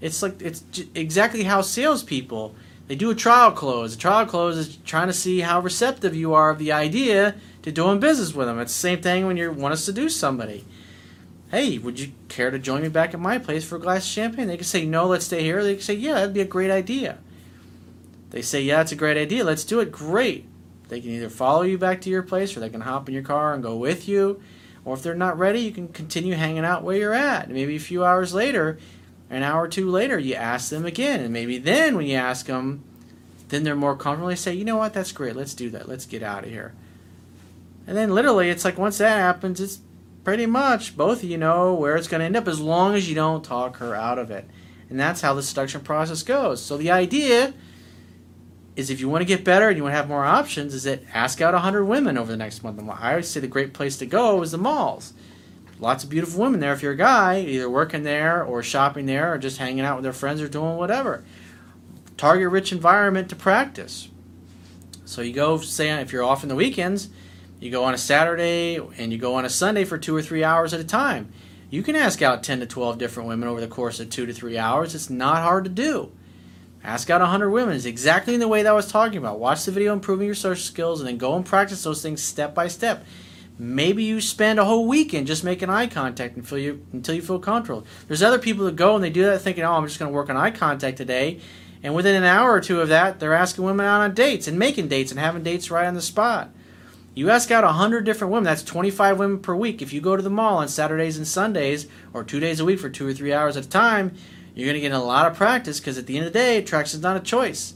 It's 0.00 0.20
like 0.20 0.42
it's 0.42 0.64
exactly 0.96 1.44
how 1.44 1.60
salespeople 1.60 2.56
they 2.88 2.96
do 2.96 3.08
a 3.12 3.14
trial 3.14 3.52
close. 3.52 3.94
A 3.94 3.96
trial 3.96 4.26
close 4.26 4.56
is 4.56 4.78
trying 4.78 5.06
to 5.06 5.12
see 5.12 5.42
how 5.42 5.60
receptive 5.60 6.12
you 6.12 6.34
are 6.34 6.50
of 6.50 6.58
the 6.58 6.72
idea 6.72 7.36
to 7.62 7.70
doing 7.70 8.00
business 8.00 8.34
with 8.34 8.48
them. 8.48 8.58
It's 8.58 8.72
the 8.72 8.80
same 8.80 9.00
thing 9.00 9.28
when 9.28 9.36
you 9.36 9.52
want 9.52 9.76
to 9.76 9.80
seduce 9.80 10.16
somebody. 10.16 10.64
Hey, 11.52 11.78
would 11.78 12.00
you 12.00 12.10
care 12.26 12.50
to 12.50 12.58
join 12.58 12.82
me 12.82 12.88
back 12.88 13.14
at 13.14 13.20
my 13.20 13.38
place 13.38 13.64
for 13.64 13.76
a 13.76 13.80
glass 13.80 14.04
of 14.04 14.10
champagne? 14.10 14.48
They 14.48 14.56
can 14.56 14.64
say, 14.64 14.86
no, 14.86 15.06
let's 15.06 15.26
stay 15.26 15.44
here. 15.44 15.62
They 15.62 15.74
can 15.74 15.84
say, 15.84 15.94
yeah, 15.94 16.14
that'd 16.14 16.34
be 16.34 16.40
a 16.40 16.44
great 16.44 16.72
idea. 16.72 17.18
They 18.30 18.42
say, 18.42 18.60
yeah, 18.60 18.80
it's 18.80 18.90
a 18.90 18.96
great 18.96 19.16
idea. 19.16 19.44
Let's 19.44 19.62
do 19.62 19.78
it. 19.78 19.92
Great. 19.92 20.46
They 20.88 21.00
can 21.00 21.10
either 21.10 21.30
follow 21.30 21.62
you 21.62 21.78
back 21.78 22.00
to 22.00 22.10
your 22.10 22.24
place 22.24 22.56
or 22.56 22.60
they 22.60 22.70
can 22.70 22.80
hop 22.80 23.06
in 23.06 23.14
your 23.14 23.22
car 23.22 23.54
and 23.54 23.62
go 23.62 23.76
with 23.76 24.08
you. 24.08 24.42
Or 24.86 24.94
if 24.94 25.02
they're 25.02 25.16
not 25.16 25.36
ready, 25.36 25.58
you 25.60 25.72
can 25.72 25.88
continue 25.88 26.34
hanging 26.34 26.64
out 26.64 26.84
where 26.84 26.96
you're 26.96 27.12
at. 27.12 27.50
Maybe 27.50 27.74
a 27.74 27.80
few 27.80 28.04
hours 28.04 28.32
later, 28.32 28.78
an 29.28 29.42
hour 29.42 29.64
or 29.64 29.68
two 29.68 29.90
later, 29.90 30.16
you 30.16 30.34
ask 30.34 30.70
them 30.70 30.86
again, 30.86 31.20
and 31.20 31.32
maybe 31.32 31.58
then 31.58 31.96
when 31.96 32.06
you 32.06 32.14
ask 32.14 32.46
them, 32.46 32.84
then 33.48 33.64
they're 33.64 33.74
more 33.74 33.96
comfortable. 33.96 34.28
They 34.28 34.36
say, 34.36 34.54
you 34.54 34.64
know 34.64 34.76
what, 34.76 34.94
that's 34.94 35.10
great. 35.10 35.34
Let's 35.34 35.54
do 35.54 35.70
that. 35.70 35.88
Let's 35.88 36.06
get 36.06 36.22
out 36.22 36.44
of 36.44 36.50
here. 36.50 36.72
And 37.88 37.96
then 37.96 38.14
literally, 38.14 38.48
it's 38.48 38.64
like 38.64 38.78
once 38.78 38.98
that 38.98 39.18
happens, 39.18 39.60
it's 39.60 39.80
pretty 40.22 40.46
much 40.46 40.96
both 40.96 41.24
of 41.24 41.28
you 41.28 41.36
know 41.36 41.74
where 41.74 41.96
it's 41.96 42.08
going 42.08 42.20
to 42.20 42.24
end 42.24 42.36
up 42.36 42.46
as 42.46 42.60
long 42.60 42.94
as 42.94 43.08
you 43.08 43.16
don't 43.16 43.44
talk 43.44 43.78
her 43.78 43.92
out 43.92 44.20
of 44.20 44.30
it. 44.30 44.48
And 44.88 45.00
that's 45.00 45.20
how 45.20 45.34
the 45.34 45.42
seduction 45.42 45.80
process 45.80 46.22
goes. 46.22 46.62
So 46.62 46.76
the 46.76 46.92
idea 46.92 47.54
is 48.76 48.90
if 48.90 49.00
you 49.00 49.08
want 49.08 49.22
to 49.22 49.26
get 49.26 49.42
better 49.42 49.68
and 49.68 49.76
you 49.76 49.82
want 49.82 49.94
to 49.94 49.96
have 49.96 50.08
more 50.08 50.24
options, 50.24 50.74
is 50.74 50.84
that 50.84 51.02
ask 51.12 51.40
out 51.40 51.54
100 51.54 51.84
women 51.84 52.16
over 52.16 52.30
the 52.30 52.36
next 52.36 52.62
month. 52.62 52.80
I 52.88 53.16
would 53.16 53.24
say 53.24 53.40
the 53.40 53.46
great 53.46 53.72
place 53.72 53.96
to 53.98 54.06
go 54.06 54.42
is 54.42 54.52
the 54.52 54.58
malls 54.58 55.14
lots 55.78 56.04
of 56.04 56.10
beautiful 56.10 56.40
women 56.40 56.60
there 56.60 56.72
if 56.72 56.82
you're 56.82 56.92
a 56.92 56.96
guy, 56.96 57.40
either 57.40 57.68
working 57.68 58.02
there 58.02 58.42
or 58.42 58.62
shopping 58.62 59.06
there 59.06 59.32
or 59.32 59.38
just 59.38 59.58
hanging 59.58 59.84
out 59.84 59.96
with 59.96 60.04
their 60.04 60.12
friends 60.12 60.40
or 60.40 60.48
doing 60.48 60.76
whatever. 60.76 61.24
Target 62.16 62.50
rich 62.50 62.72
environment 62.72 63.28
to 63.30 63.36
practice. 63.36 64.08
So 65.04 65.22
you 65.22 65.32
go, 65.32 65.58
say, 65.58 65.90
if 66.00 66.12
you're 66.12 66.24
off 66.24 66.42
in 66.42 66.48
the 66.48 66.54
weekends, 66.54 67.10
you 67.60 67.70
go 67.70 67.84
on 67.84 67.94
a 67.94 67.98
Saturday 67.98 68.78
and 68.98 69.12
you 69.12 69.18
go 69.18 69.34
on 69.34 69.44
a 69.44 69.50
Sunday 69.50 69.84
for 69.84 69.98
two 69.98 70.16
or 70.16 70.22
three 70.22 70.42
hours 70.42 70.74
at 70.74 70.80
a 70.80 70.84
time. 70.84 71.32
You 71.68 71.82
can 71.82 71.96
ask 71.96 72.22
out 72.22 72.42
10 72.42 72.60
to 72.60 72.66
12 72.66 72.98
different 72.98 73.28
women 73.28 73.48
over 73.48 73.60
the 73.60 73.66
course 73.66 74.00
of 74.00 74.10
two 74.10 74.26
to 74.26 74.32
three 74.32 74.56
hours. 74.56 74.94
It's 74.94 75.10
not 75.10 75.42
hard 75.42 75.64
to 75.64 75.70
do. 75.70 76.12
Ask 76.86 77.10
out 77.10 77.20
100 77.20 77.50
women 77.50 77.74
is 77.74 77.84
exactly 77.84 78.32
in 78.32 78.38
the 78.38 78.46
way 78.46 78.62
that 78.62 78.70
I 78.70 78.72
was 78.72 78.86
talking 78.86 79.18
about. 79.18 79.40
Watch 79.40 79.64
the 79.64 79.72
video 79.72 79.92
improving 79.92 80.26
your 80.26 80.36
social 80.36 80.62
skills 80.62 81.00
and 81.00 81.08
then 81.08 81.18
go 81.18 81.34
and 81.34 81.44
practice 81.44 81.82
those 81.82 82.00
things 82.00 82.22
step 82.22 82.54
by 82.54 82.68
step. 82.68 83.04
Maybe 83.58 84.04
you 84.04 84.20
spend 84.20 84.60
a 84.60 84.64
whole 84.64 84.86
weekend 84.86 85.26
just 85.26 85.42
making 85.42 85.68
eye 85.68 85.88
contact 85.88 86.36
until 86.36 86.58
you 86.58 86.86
until 86.92 87.16
you 87.16 87.22
feel 87.22 87.40
comfortable. 87.40 87.84
There's 88.06 88.22
other 88.22 88.38
people 88.38 88.66
that 88.66 88.76
go 88.76 88.94
and 88.94 89.02
they 89.02 89.10
do 89.10 89.24
that 89.24 89.40
thinking, 89.40 89.64
"Oh, 89.64 89.72
I'm 89.72 89.84
just 89.84 89.98
going 89.98 90.12
to 90.12 90.14
work 90.14 90.30
on 90.30 90.36
eye 90.36 90.52
contact 90.52 90.96
today," 90.96 91.40
and 91.82 91.92
within 91.92 92.14
an 92.14 92.22
hour 92.22 92.52
or 92.52 92.60
two 92.60 92.80
of 92.80 92.88
that, 92.90 93.18
they're 93.18 93.34
asking 93.34 93.64
women 93.64 93.84
out 93.84 94.02
on 94.02 94.14
dates 94.14 94.46
and 94.46 94.56
making 94.56 94.86
dates 94.86 95.10
and 95.10 95.18
having 95.18 95.42
dates 95.42 95.72
right 95.72 95.88
on 95.88 95.94
the 95.94 96.02
spot. 96.02 96.50
You 97.16 97.30
ask 97.30 97.50
out 97.50 97.64
100 97.64 98.04
different 98.04 98.32
women, 98.32 98.44
that's 98.44 98.62
25 98.62 99.18
women 99.18 99.38
per 99.38 99.56
week. 99.56 99.82
If 99.82 99.92
you 99.92 100.02
go 100.02 100.16
to 100.16 100.22
the 100.22 100.30
mall 100.30 100.58
on 100.58 100.68
Saturdays 100.68 101.16
and 101.16 101.26
Sundays, 101.26 101.88
or 102.12 102.22
two 102.22 102.38
days 102.38 102.60
a 102.60 102.64
week 102.64 102.78
for 102.78 102.90
two 102.90 103.08
or 103.08 103.14
three 103.14 103.32
hours 103.32 103.56
at 103.56 103.64
a 103.64 103.68
time, 103.68 104.12
you're 104.56 104.66
going 104.66 104.74
to 104.74 104.80
get 104.80 104.92
a 104.92 104.98
lot 104.98 105.30
of 105.30 105.36
practice 105.36 105.78
because 105.78 105.98
at 105.98 106.06
the 106.06 106.16
end 106.16 106.26
of 106.26 106.32
the 106.32 106.38
day, 106.38 106.56
attraction 106.56 106.98
is 106.98 107.02
not 107.02 107.16
a 107.16 107.20
choice. 107.20 107.74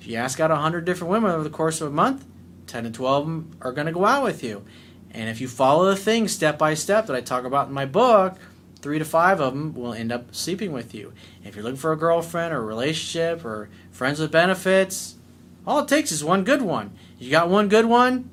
If 0.00 0.06
you 0.06 0.16
ask 0.16 0.38
out 0.38 0.50
100 0.50 0.84
different 0.84 1.10
women 1.10 1.32
over 1.32 1.42
the 1.42 1.50
course 1.50 1.80
of 1.80 1.88
a 1.88 1.90
month, 1.90 2.24
10 2.68 2.84
to 2.84 2.90
12 2.90 3.22
of 3.22 3.26
them 3.26 3.56
are 3.60 3.72
going 3.72 3.88
to 3.88 3.92
go 3.92 4.04
out 4.04 4.22
with 4.22 4.44
you. 4.44 4.64
And 5.10 5.28
if 5.28 5.40
you 5.40 5.48
follow 5.48 5.86
the 5.86 5.96
things 5.96 6.30
step 6.30 6.56
by 6.56 6.74
step 6.74 7.08
that 7.08 7.16
I 7.16 7.20
talk 7.20 7.44
about 7.44 7.66
in 7.66 7.74
my 7.74 7.84
book, 7.84 8.36
three 8.80 9.00
to 9.00 9.04
five 9.04 9.40
of 9.40 9.52
them 9.52 9.74
will 9.74 9.92
end 9.92 10.12
up 10.12 10.32
sleeping 10.32 10.72
with 10.72 10.94
you. 10.94 11.12
If 11.44 11.56
you're 11.56 11.64
looking 11.64 11.76
for 11.76 11.92
a 11.92 11.96
girlfriend 11.96 12.54
or 12.54 12.58
a 12.58 12.64
relationship 12.64 13.44
or 13.44 13.68
friends 13.90 14.20
with 14.20 14.30
benefits, 14.30 15.16
All 15.66 15.80
it 15.80 15.88
takes 15.88 16.12
is 16.12 16.24
one 16.24 16.44
good 16.44 16.62
one. 16.62 16.92
You 17.18 17.30
got 17.30 17.50
one 17.50 17.68
good 17.68 17.86
one, 17.86 18.30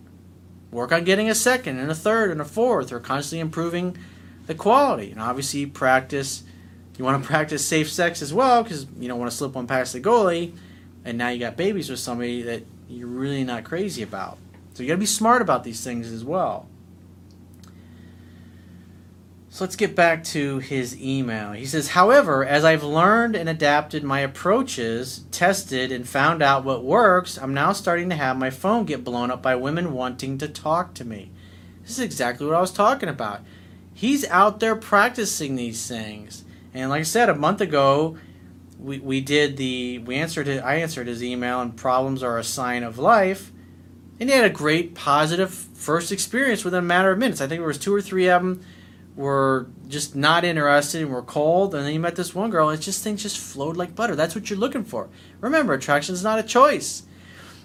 work 0.71 0.91
on 0.91 1.03
getting 1.03 1.29
a 1.29 1.35
second 1.35 1.77
and 1.79 1.91
a 1.91 1.95
third 1.95 2.31
and 2.31 2.39
a 2.39 2.45
fourth, 2.45 2.91
or 2.91 2.99
constantly 2.99 3.41
improving 3.41 3.97
the 4.45 4.55
quality. 4.55 5.11
And 5.11 5.19
obviously, 5.19 5.65
practice. 5.65 6.43
You 6.97 7.05
want 7.05 7.21
to 7.21 7.27
practice 7.27 7.65
safe 7.65 7.91
sex 7.91 8.21
as 8.21 8.33
well 8.33 8.63
because 8.63 8.87
you 8.99 9.07
don't 9.07 9.19
want 9.19 9.31
to 9.31 9.37
slip 9.37 9.53
one 9.53 9.67
past 9.67 9.93
the 9.93 10.01
goalie. 10.01 10.53
And 11.05 11.17
now 11.17 11.29
you 11.29 11.39
got 11.39 11.55
babies 11.55 11.89
with 11.89 11.99
somebody 11.99 12.41
that 12.43 12.63
you're 12.89 13.07
really 13.07 13.43
not 13.43 13.63
crazy 13.63 14.01
about. 14.01 14.37
So 14.73 14.83
you 14.83 14.89
got 14.89 14.95
to 14.95 14.99
be 14.99 15.05
smart 15.05 15.41
about 15.41 15.63
these 15.63 15.83
things 15.83 16.11
as 16.11 16.23
well. 16.23 16.67
So 19.49 19.63
let's 19.63 19.75
get 19.75 19.95
back 19.95 20.23
to 20.25 20.59
his 20.59 21.01
email. 21.01 21.53
He 21.53 21.65
says, 21.65 21.89
However, 21.89 22.45
as 22.45 22.63
I've 22.63 22.83
learned 22.83 23.35
and 23.35 23.49
adapted 23.49 24.03
my 24.03 24.19
approaches, 24.19 25.23
tested, 25.31 25.91
and 25.91 26.07
found 26.07 26.43
out 26.43 26.63
what 26.63 26.83
works, 26.83 27.37
I'm 27.37 27.55
now 27.55 27.71
starting 27.71 28.09
to 28.09 28.15
have 28.15 28.37
my 28.37 28.51
phone 28.51 28.85
get 28.85 29.03
blown 29.03 29.31
up 29.31 29.41
by 29.41 29.55
women 29.55 29.93
wanting 29.93 30.37
to 30.39 30.47
talk 30.47 30.93
to 30.95 31.05
me. 31.05 31.31
This 31.81 31.91
is 31.91 31.99
exactly 32.01 32.45
what 32.45 32.55
I 32.55 32.61
was 32.61 32.71
talking 32.71 33.09
about. 33.09 33.41
He's 33.93 34.27
out 34.27 34.59
there 34.59 34.75
practicing 34.75 35.55
these 35.55 35.87
things. 35.87 36.43
And 36.77 36.89
like 36.89 36.99
I 36.99 37.03
said, 37.03 37.29
a 37.29 37.35
month 37.35 37.61
ago, 37.61 38.17
we, 38.79 38.99
we 38.99 39.21
did 39.21 39.57
the 39.57 39.97
we 39.99 40.15
answered 40.15 40.47
it 40.47 40.63
I 40.63 40.75
answered 40.75 41.07
his 41.07 41.23
email 41.23 41.59
and 41.59 41.75
problems 41.75 42.21
are 42.21 42.37
a 42.37 42.43
sign 42.43 42.83
of 42.83 42.99
life. 42.99 43.51
And 44.19 44.29
he 44.29 44.35
had 44.35 44.45
a 44.45 44.49
great 44.53 44.95
positive 44.95 45.51
first 45.51 46.11
experience 46.11 46.63
within 46.63 46.79
a 46.79 46.83
matter 46.83 47.11
of 47.11 47.19
minutes. 47.19 47.41
I 47.41 47.47
think 47.47 47.59
there 47.59 47.67
was 47.67 47.77
two 47.77 47.93
or 47.93 48.01
three 48.01 48.27
of 48.29 48.41
them 48.41 48.63
were 49.15 49.67
just 49.87 50.15
not 50.15 50.43
interested 50.43 51.01
and 51.01 51.11
were 51.11 51.21
cold. 51.21 51.73
And 51.73 51.85
then 51.85 51.93
you 51.93 51.99
met 51.99 52.15
this 52.15 52.33
one 52.33 52.49
girl, 52.49 52.69
and 52.69 52.81
just 52.81 53.03
things 53.03 53.23
just 53.23 53.37
flowed 53.37 53.77
like 53.77 53.95
butter. 53.95 54.15
That's 54.15 54.35
what 54.35 54.49
you're 54.49 54.59
looking 54.59 54.83
for. 54.83 55.09
Remember, 55.41 55.73
attraction 55.73 56.13
is 56.13 56.23
not 56.23 56.39
a 56.39 56.43
choice. 56.43 57.03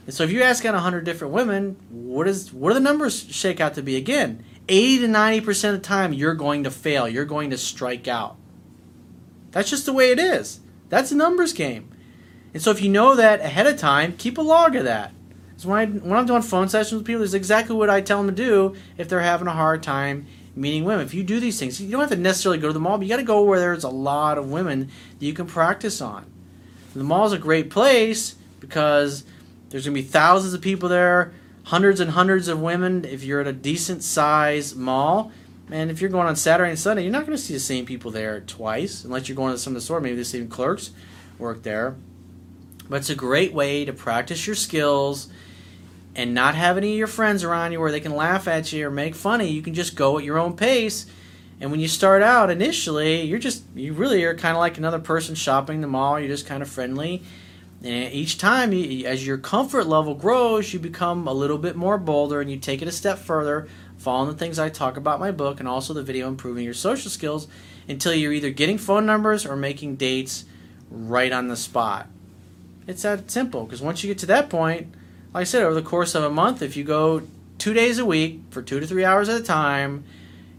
And 0.06 0.14
so 0.14 0.24
if 0.24 0.30
you 0.30 0.42
ask 0.42 0.64
out 0.64 0.74
hundred 0.74 1.04
different 1.04 1.32
women, 1.32 1.76
what 1.90 2.26
is 2.26 2.52
what 2.52 2.70
do 2.70 2.74
the 2.74 2.80
numbers 2.80 3.26
shake 3.30 3.60
out 3.60 3.74
to 3.74 3.82
be? 3.82 3.96
Again, 3.96 4.44
eighty 4.68 4.98
to 5.00 5.08
ninety 5.08 5.40
percent 5.40 5.76
of 5.76 5.82
the 5.82 5.88
time 5.88 6.12
you're 6.12 6.34
going 6.34 6.64
to 6.64 6.70
fail. 6.70 7.08
You're 7.08 7.24
going 7.24 7.50
to 7.50 7.58
strike 7.58 8.08
out. 8.08 8.36
That's 9.52 9.70
just 9.70 9.86
the 9.86 9.92
way 9.92 10.10
it 10.10 10.18
is. 10.18 10.60
That's 10.88 11.12
a 11.12 11.16
numbers 11.16 11.52
game. 11.52 11.90
And 12.52 12.62
so 12.62 12.70
if 12.70 12.82
you 12.82 12.88
know 12.90 13.14
that 13.14 13.40
ahead 13.40 13.66
of 13.66 13.78
time, 13.78 14.14
keep 14.16 14.36
a 14.36 14.42
log 14.42 14.76
of 14.76 14.84
that. 14.84 15.12
So 15.56 15.68
when, 15.68 15.78
I, 15.78 15.86
when 15.86 16.18
I'm 16.18 16.26
doing 16.26 16.42
phone 16.42 16.68
sessions 16.68 16.98
with 16.98 17.06
people, 17.06 17.22
it's 17.22 17.34
exactly 17.34 17.76
what 17.76 17.88
I 17.88 18.00
tell 18.00 18.18
them 18.18 18.34
to 18.34 18.44
do 18.44 18.74
if 18.98 19.08
they're 19.08 19.20
having 19.20 19.46
a 19.46 19.52
hard 19.52 19.82
time 19.82 20.26
meeting 20.54 20.84
women. 20.84 21.06
If 21.06 21.14
you 21.14 21.22
do 21.22 21.40
these 21.40 21.58
things, 21.58 21.80
you 21.80 21.90
don't 21.90 22.00
have 22.00 22.10
to 22.10 22.16
necessarily 22.16 22.58
go 22.58 22.66
to 22.66 22.72
the 22.72 22.80
mall, 22.80 22.98
but 22.98 23.06
you 23.06 23.08
got 23.08 23.18
to 23.18 23.22
go 23.22 23.42
where 23.42 23.60
there's 23.60 23.84
a 23.84 23.88
lot 23.88 24.38
of 24.38 24.50
women 24.50 24.90
that 25.18 25.24
you 25.24 25.32
can 25.32 25.46
practice 25.46 26.00
on. 26.00 26.30
The 26.94 27.04
mall 27.04 27.26
is 27.26 27.32
a 27.32 27.38
great 27.38 27.70
place 27.70 28.34
because 28.60 29.24
there's 29.70 29.86
going 29.86 29.96
to 29.96 30.02
be 30.02 30.06
thousands 30.06 30.52
of 30.52 30.60
people 30.60 30.88
there, 30.88 31.32
hundreds 31.64 32.00
and 32.00 32.10
hundreds 32.10 32.48
of 32.48 32.60
women 32.60 33.04
if 33.04 33.24
you're 33.24 33.40
at 33.40 33.46
a 33.46 33.52
decent 33.52 34.02
size 34.02 34.74
mall. 34.74 35.32
And 35.72 35.90
if 35.90 36.00
you're 36.00 36.10
going 36.10 36.26
on 36.26 36.36
Saturday 36.36 36.70
and 36.70 36.78
Sunday, 36.78 37.02
you're 37.02 37.12
not 37.12 37.26
going 37.26 37.36
to 37.36 37.42
see 37.42 37.54
the 37.54 37.60
same 37.60 37.86
people 37.86 38.10
there 38.10 38.40
twice, 38.40 39.04
unless 39.04 39.28
you're 39.28 39.36
going 39.36 39.52
to 39.52 39.58
some 39.58 39.72
of 39.72 39.76
the 39.76 39.80
store. 39.80 40.00
Maybe 40.00 40.16
the 40.16 40.24
same 40.24 40.48
clerks 40.48 40.90
work 41.38 41.62
there. 41.62 41.96
But 42.90 42.96
it's 42.96 43.10
a 43.10 43.14
great 43.14 43.54
way 43.54 43.86
to 43.86 43.92
practice 43.92 44.46
your 44.46 44.54
skills 44.54 45.28
and 46.14 46.34
not 46.34 46.54
have 46.56 46.76
any 46.76 46.92
of 46.92 46.98
your 46.98 47.06
friends 47.06 47.42
around 47.42 47.72
you 47.72 47.80
where 47.80 47.90
they 47.90 48.00
can 48.00 48.14
laugh 48.14 48.46
at 48.46 48.70
you 48.70 48.86
or 48.86 48.90
make 48.90 49.14
fun 49.14 49.40
of 49.40 49.46
you. 49.46 49.54
You 49.54 49.62
can 49.62 49.72
just 49.72 49.94
go 49.94 50.18
at 50.18 50.24
your 50.24 50.38
own 50.38 50.56
pace. 50.56 51.06
And 51.58 51.70
when 51.70 51.80
you 51.80 51.88
start 51.88 52.22
out 52.22 52.50
initially, 52.50 53.22
you're 53.22 53.38
just, 53.38 53.64
you 53.74 53.94
really 53.94 54.24
are 54.24 54.34
kind 54.34 54.54
of 54.54 54.60
like 54.60 54.76
another 54.76 54.98
person 54.98 55.34
shopping 55.34 55.80
the 55.80 55.86
mall. 55.86 56.20
You're 56.20 56.28
just 56.28 56.46
kind 56.46 56.62
of 56.62 56.68
friendly. 56.68 57.22
And 57.82 58.12
each 58.12 58.36
time, 58.36 58.72
you, 58.72 59.06
as 59.06 59.26
your 59.26 59.38
comfort 59.38 59.86
level 59.86 60.14
grows, 60.14 60.72
you 60.72 60.78
become 60.78 61.26
a 61.26 61.32
little 61.32 61.58
bit 61.58 61.76
more 61.76 61.98
bolder 61.98 62.40
and 62.40 62.50
you 62.50 62.58
take 62.58 62.82
it 62.82 62.88
a 62.88 62.92
step 62.92 63.18
further, 63.18 63.68
following 64.02 64.32
the 64.32 64.36
things 64.36 64.58
I 64.58 64.68
talk 64.68 64.96
about 64.96 65.20
my 65.20 65.30
book 65.30 65.60
and 65.60 65.68
also 65.68 65.94
the 65.94 66.02
video 66.02 66.26
improving 66.26 66.64
your 66.64 66.74
social 66.74 67.10
skills 67.10 67.46
until 67.88 68.12
you're 68.12 68.32
either 68.32 68.50
getting 68.50 68.76
phone 68.76 69.06
numbers 69.06 69.46
or 69.46 69.56
making 69.56 69.96
dates 69.96 70.44
right 70.90 71.32
on 71.32 71.48
the 71.48 71.56
spot. 71.56 72.08
It's 72.86 73.02
that 73.02 73.30
simple 73.30 73.64
because 73.64 73.80
once 73.80 74.02
you 74.02 74.10
get 74.10 74.18
to 74.18 74.26
that 74.26 74.50
point, 74.50 74.92
like 75.32 75.42
I 75.42 75.44
said, 75.44 75.62
over 75.62 75.74
the 75.74 75.82
course 75.82 76.14
of 76.14 76.24
a 76.24 76.30
month, 76.30 76.62
if 76.62 76.76
you 76.76 76.84
go 76.84 77.22
two 77.58 77.72
days 77.72 77.98
a 77.98 78.04
week 78.04 78.40
for 78.50 78.60
two 78.60 78.80
to 78.80 78.86
three 78.86 79.04
hours 79.04 79.28
at 79.28 79.40
a 79.40 79.44
time, 79.44 80.04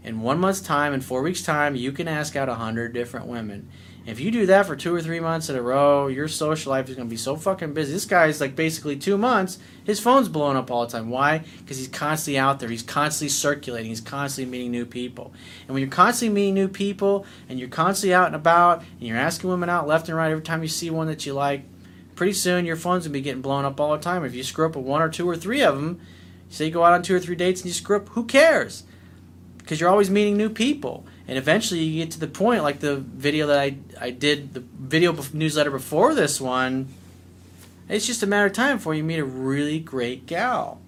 in 0.03 0.21
one 0.21 0.39
month's 0.39 0.61
time, 0.61 0.93
in 0.93 1.01
four 1.01 1.21
weeks' 1.21 1.43
time, 1.43 1.75
you 1.75 1.91
can 1.91 2.07
ask 2.07 2.35
out 2.35 2.49
a 2.49 2.55
hundred 2.55 2.93
different 2.93 3.25
women. 3.25 3.69
If 4.05 4.19
you 4.19 4.31
do 4.31 4.45
that 4.47 4.65
for 4.65 4.75
two 4.75 4.93
or 4.93 5.01
three 5.01 5.21
months 5.21 5.49
in 5.49 5.55
a 5.55 5.61
row, 5.61 6.07
your 6.07 6.27
social 6.27 6.71
life 6.71 6.89
is 6.89 6.95
going 6.95 7.07
to 7.07 7.09
be 7.09 7.17
so 7.17 7.37
fucking 7.37 7.73
busy. 7.73 7.93
This 7.93 8.03
guy's 8.03 8.41
like 8.41 8.53
basically 8.53 8.97
two 8.97 9.17
months, 9.17 9.59
his 9.85 10.01
phone's 10.01 10.27
blowing 10.27 10.57
up 10.57 10.69
all 10.69 10.85
the 10.85 10.91
time. 10.91 11.09
Why? 11.09 11.45
Because 11.59 11.77
he's 11.77 11.87
constantly 11.87 12.37
out 12.37 12.59
there. 12.59 12.67
He's 12.67 12.83
constantly 12.83 13.29
circulating. 13.29 13.89
He's 13.89 14.01
constantly 14.01 14.51
meeting 14.51 14.71
new 14.71 14.85
people. 14.85 15.33
And 15.61 15.69
when 15.69 15.81
you're 15.81 15.89
constantly 15.89 16.35
meeting 16.35 16.53
new 16.53 16.67
people 16.67 17.25
and 17.47 17.57
you're 17.57 17.69
constantly 17.69 18.13
out 18.13 18.27
and 18.27 18.35
about 18.35 18.79
and 18.79 19.07
you're 19.07 19.17
asking 19.17 19.49
women 19.49 19.69
out 19.69 19.87
left 19.87 20.09
and 20.09 20.17
right 20.17 20.31
every 20.31 20.43
time 20.43 20.63
you 20.63 20.67
see 20.67 20.89
one 20.89 21.07
that 21.07 21.25
you 21.25 21.33
like, 21.33 21.63
pretty 22.15 22.33
soon 22.33 22.65
your 22.65 22.75
phone's 22.75 23.05
gonna 23.05 23.13
be 23.13 23.21
getting 23.21 23.41
blown 23.41 23.63
up 23.63 23.79
all 23.79 23.93
the 23.93 24.03
time. 24.03 24.25
If 24.25 24.35
you 24.35 24.43
screw 24.43 24.65
up 24.65 24.75
with 24.75 24.85
one 24.85 25.01
or 25.01 25.07
two 25.07 25.29
or 25.29 25.37
three 25.37 25.61
of 25.61 25.75
them, 25.75 26.01
say 26.49 26.65
you 26.65 26.71
go 26.71 26.83
out 26.83 26.93
on 26.93 27.03
two 27.03 27.15
or 27.15 27.21
three 27.21 27.35
dates 27.35 27.61
and 27.61 27.67
you 27.69 27.73
screw 27.73 27.95
up, 27.95 28.09
who 28.09 28.25
cares? 28.25 28.83
Because 29.59 29.79
you're 29.79 29.89
always 29.89 30.09
meeting 30.09 30.35
new 30.35 30.49
people, 30.49 31.05
and 31.27 31.37
eventually 31.37 31.81
you 31.81 32.03
get 32.03 32.11
to 32.11 32.19
the 32.19 32.27
point, 32.27 32.63
like 32.63 32.79
the 32.79 32.97
video 32.97 33.47
that 33.47 33.59
I 33.59 33.77
I 33.99 34.09
did, 34.09 34.53
the 34.53 34.59
video 34.59 35.15
newsletter 35.33 35.71
before 35.71 36.13
this 36.13 36.41
one. 36.41 36.89
It's 37.89 38.07
just 38.07 38.23
a 38.23 38.27
matter 38.27 38.45
of 38.45 38.53
time 38.53 38.77
before 38.77 38.95
you 38.95 39.03
meet 39.03 39.19
a 39.19 39.25
really 39.25 39.79
great 39.79 40.25
gal. 40.25 40.79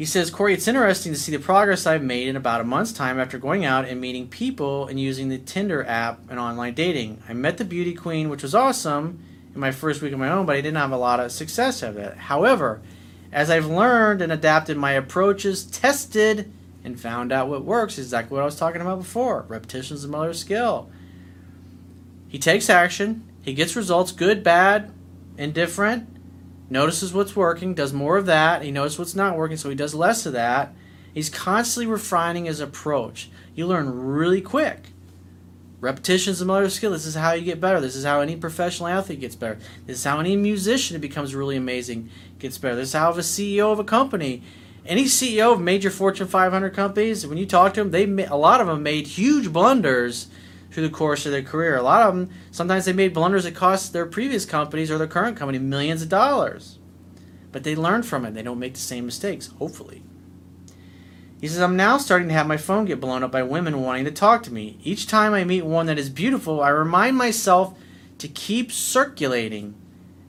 He 0.00 0.06
says, 0.06 0.30
Corey, 0.30 0.54
it's 0.54 0.66
interesting 0.66 1.12
to 1.12 1.18
see 1.18 1.30
the 1.30 1.38
progress 1.38 1.86
I've 1.86 2.02
made 2.02 2.26
in 2.26 2.34
about 2.34 2.62
a 2.62 2.64
month's 2.64 2.90
time 2.90 3.20
after 3.20 3.36
going 3.36 3.66
out 3.66 3.84
and 3.84 4.00
meeting 4.00 4.28
people 4.28 4.86
and 4.86 4.98
using 4.98 5.28
the 5.28 5.36
Tinder 5.36 5.84
app 5.84 6.20
and 6.30 6.40
online 6.40 6.72
dating. 6.72 7.22
I 7.28 7.34
met 7.34 7.58
the 7.58 7.66
beauty 7.66 7.92
queen, 7.92 8.30
which 8.30 8.42
was 8.42 8.54
awesome 8.54 9.22
in 9.54 9.60
my 9.60 9.72
first 9.72 10.00
week 10.00 10.14
of 10.14 10.18
my 10.18 10.30
own, 10.30 10.46
but 10.46 10.56
I 10.56 10.62
didn't 10.62 10.78
have 10.78 10.92
a 10.92 10.96
lot 10.96 11.20
of 11.20 11.30
success 11.32 11.82
of 11.82 11.98
it. 11.98 12.16
However, 12.16 12.80
as 13.32 13.50
I've 13.50 13.66
learned 13.66 14.22
and 14.22 14.32
adapted 14.32 14.76
my 14.76 14.92
approaches, 14.92 15.64
tested, 15.64 16.52
and 16.82 16.98
found 16.98 17.32
out 17.32 17.48
what 17.48 17.64
works, 17.64 17.98
exactly 17.98 18.34
what 18.34 18.42
I 18.42 18.46
was 18.46 18.56
talking 18.56 18.80
about 18.80 18.98
before. 18.98 19.44
Repetition 19.48 19.94
is 19.94 20.02
the 20.02 20.08
mother 20.08 20.30
of 20.30 20.36
skill. 20.36 20.90
He 22.28 22.38
takes 22.38 22.70
action, 22.70 23.28
he 23.42 23.54
gets 23.54 23.76
results, 23.76 24.12
good, 24.12 24.42
bad, 24.42 24.92
indifferent 25.36 26.08
notices 26.70 27.12
what's 27.12 27.34
working, 27.34 27.74
does 27.74 27.92
more 27.92 28.16
of 28.16 28.26
that. 28.26 28.62
He 28.62 28.70
notices 28.70 28.98
what's 28.98 29.14
not 29.14 29.36
working, 29.36 29.56
so 29.56 29.68
he 29.68 29.74
does 29.74 29.94
less 29.94 30.24
of 30.24 30.32
that. 30.32 30.72
He's 31.12 31.28
constantly 31.28 31.90
refining 31.90 32.44
his 32.44 32.60
approach. 32.60 33.28
You 33.54 33.66
learn 33.66 33.90
really 33.90 34.40
quick. 34.40 34.84
Repetition 35.80 36.32
is 36.32 36.38
the 36.38 36.44
mother 36.44 36.68
skill. 36.68 36.90
This 36.90 37.06
is 37.06 37.14
how 37.14 37.32
you 37.32 37.42
get 37.42 37.60
better. 37.60 37.80
This 37.80 37.96
is 37.96 38.04
how 38.04 38.20
any 38.20 38.36
professional 38.36 38.88
athlete 38.88 39.20
gets 39.20 39.34
better. 39.34 39.58
This 39.86 39.98
is 39.98 40.04
how 40.04 40.20
any 40.20 40.36
musician 40.36 41.00
becomes 41.00 41.34
really 41.34 41.56
amazing 41.56 42.10
gets 42.38 42.58
better. 42.58 42.76
This 42.76 42.90
is 42.90 42.94
how 42.94 43.10
a 43.12 43.18
CEO 43.18 43.72
of 43.72 43.78
a 43.78 43.84
company, 43.84 44.42
any 44.84 45.04
CEO 45.04 45.54
of 45.54 45.60
major 45.60 45.90
Fortune 45.90 46.28
500 46.28 46.74
companies, 46.74 47.26
when 47.26 47.38
you 47.38 47.46
talk 47.46 47.74
to 47.74 47.84
them, 47.84 47.90
they 47.90 48.24
a 48.26 48.36
lot 48.36 48.60
of 48.60 48.66
them 48.66 48.82
made 48.82 49.06
huge 49.06 49.52
blunders 49.52 50.28
through 50.70 50.86
the 50.86 50.94
course 50.94 51.24
of 51.24 51.32
their 51.32 51.42
career. 51.42 51.76
A 51.76 51.82
lot 51.82 52.02
of 52.02 52.14
them, 52.14 52.30
sometimes 52.50 52.84
they 52.84 52.92
made 52.92 53.14
blunders 53.14 53.44
that 53.44 53.54
cost 53.54 53.92
their 53.92 54.06
previous 54.06 54.44
companies 54.44 54.90
or 54.90 54.98
their 54.98 55.06
current 55.06 55.36
company 55.36 55.58
millions 55.58 56.02
of 56.02 56.10
dollars. 56.10 56.78
But 57.52 57.64
they 57.64 57.74
learn 57.74 58.02
from 58.02 58.24
it. 58.26 58.34
They 58.34 58.42
don't 58.42 58.58
make 58.58 58.74
the 58.74 58.80
same 58.80 59.06
mistakes, 59.06 59.48
hopefully. 59.58 60.02
He 61.40 61.48
says, 61.48 61.62
I'm 61.62 61.76
now 61.76 61.96
starting 61.96 62.28
to 62.28 62.34
have 62.34 62.46
my 62.46 62.58
phone 62.58 62.84
get 62.84 63.00
blown 63.00 63.22
up 63.22 63.32
by 63.32 63.42
women 63.42 63.80
wanting 63.80 64.04
to 64.04 64.10
talk 64.10 64.42
to 64.42 64.52
me. 64.52 64.78
Each 64.84 65.06
time 65.06 65.32
I 65.32 65.44
meet 65.44 65.64
one 65.64 65.86
that 65.86 65.98
is 65.98 66.10
beautiful, 66.10 66.60
I 66.60 66.68
remind 66.68 67.16
myself 67.16 67.78
to 68.18 68.28
keep 68.28 68.70
circulating 68.70 69.74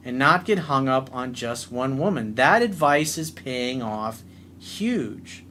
and 0.06 0.18
not 0.18 0.46
get 0.46 0.60
hung 0.60 0.88
up 0.88 1.14
on 1.14 1.34
just 1.34 1.72
one 1.72 1.98
woman. 1.98 2.36
That 2.36 2.62
advice 2.62 3.18
is 3.18 3.30
paying 3.30 3.82
off 3.82 4.24
huge. 4.58 5.44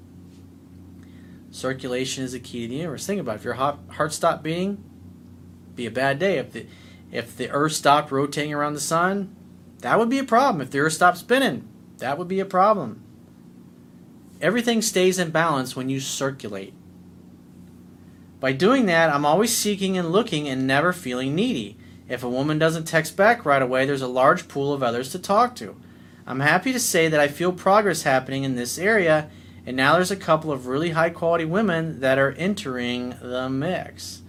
Circulation 1.50 2.24
is 2.24 2.32
the 2.32 2.40
key 2.40 2.62
to 2.62 2.68
the 2.68 2.76
universe. 2.76 3.06
Think 3.06 3.20
about 3.20 3.32
it. 3.32 3.40
If 3.40 3.44
your 3.44 3.54
heart 3.54 4.12
stopped 4.12 4.42
beating, 4.42 4.82
be 5.74 5.84
a 5.84 5.90
bad 5.90 6.18
day. 6.18 6.38
If 6.38 6.52
the 6.52 6.66
if 7.12 7.36
the 7.36 7.50
Earth 7.50 7.72
stopped 7.72 8.12
rotating 8.12 8.54
around 8.54 8.74
the 8.74 8.80
sun, 8.80 9.34
that 9.80 9.98
would 9.98 10.08
be 10.08 10.20
a 10.20 10.24
problem. 10.24 10.60
If 10.60 10.70
the 10.70 10.78
Earth 10.78 10.92
stopped 10.92 11.18
spinning, 11.18 11.68
that 11.98 12.18
would 12.18 12.28
be 12.28 12.38
a 12.38 12.44
problem. 12.44 13.02
Everything 14.40 14.82
stays 14.82 15.18
in 15.18 15.30
balance 15.30 15.76
when 15.76 15.88
you 15.88 16.00
circulate. 16.00 16.74
By 18.40 18.52
doing 18.52 18.86
that, 18.86 19.10
I'm 19.10 19.26
always 19.26 19.56
seeking 19.56 19.98
and 19.98 20.10
looking 20.10 20.48
and 20.48 20.66
never 20.66 20.92
feeling 20.92 21.34
needy. 21.34 21.76
If 22.08 22.24
a 22.24 22.28
woman 22.28 22.58
doesn't 22.58 22.84
text 22.84 23.16
back 23.16 23.44
right 23.44 23.62
away, 23.62 23.84
there's 23.84 24.02
a 24.02 24.08
large 24.08 24.48
pool 24.48 24.72
of 24.72 24.82
others 24.82 25.10
to 25.12 25.18
talk 25.18 25.54
to. 25.56 25.76
I'm 26.26 26.40
happy 26.40 26.72
to 26.72 26.80
say 26.80 27.08
that 27.08 27.20
I 27.20 27.28
feel 27.28 27.52
progress 27.52 28.02
happening 28.02 28.44
in 28.44 28.56
this 28.56 28.78
area 28.78 29.30
and 29.66 29.76
now 29.76 29.94
there's 29.94 30.10
a 30.10 30.16
couple 30.16 30.50
of 30.50 30.66
really 30.66 30.90
high 30.90 31.10
quality 31.10 31.44
women 31.44 32.00
that 32.00 32.18
are 32.18 32.32
entering 32.32 33.14
the 33.20 33.48
mix. 33.48 34.22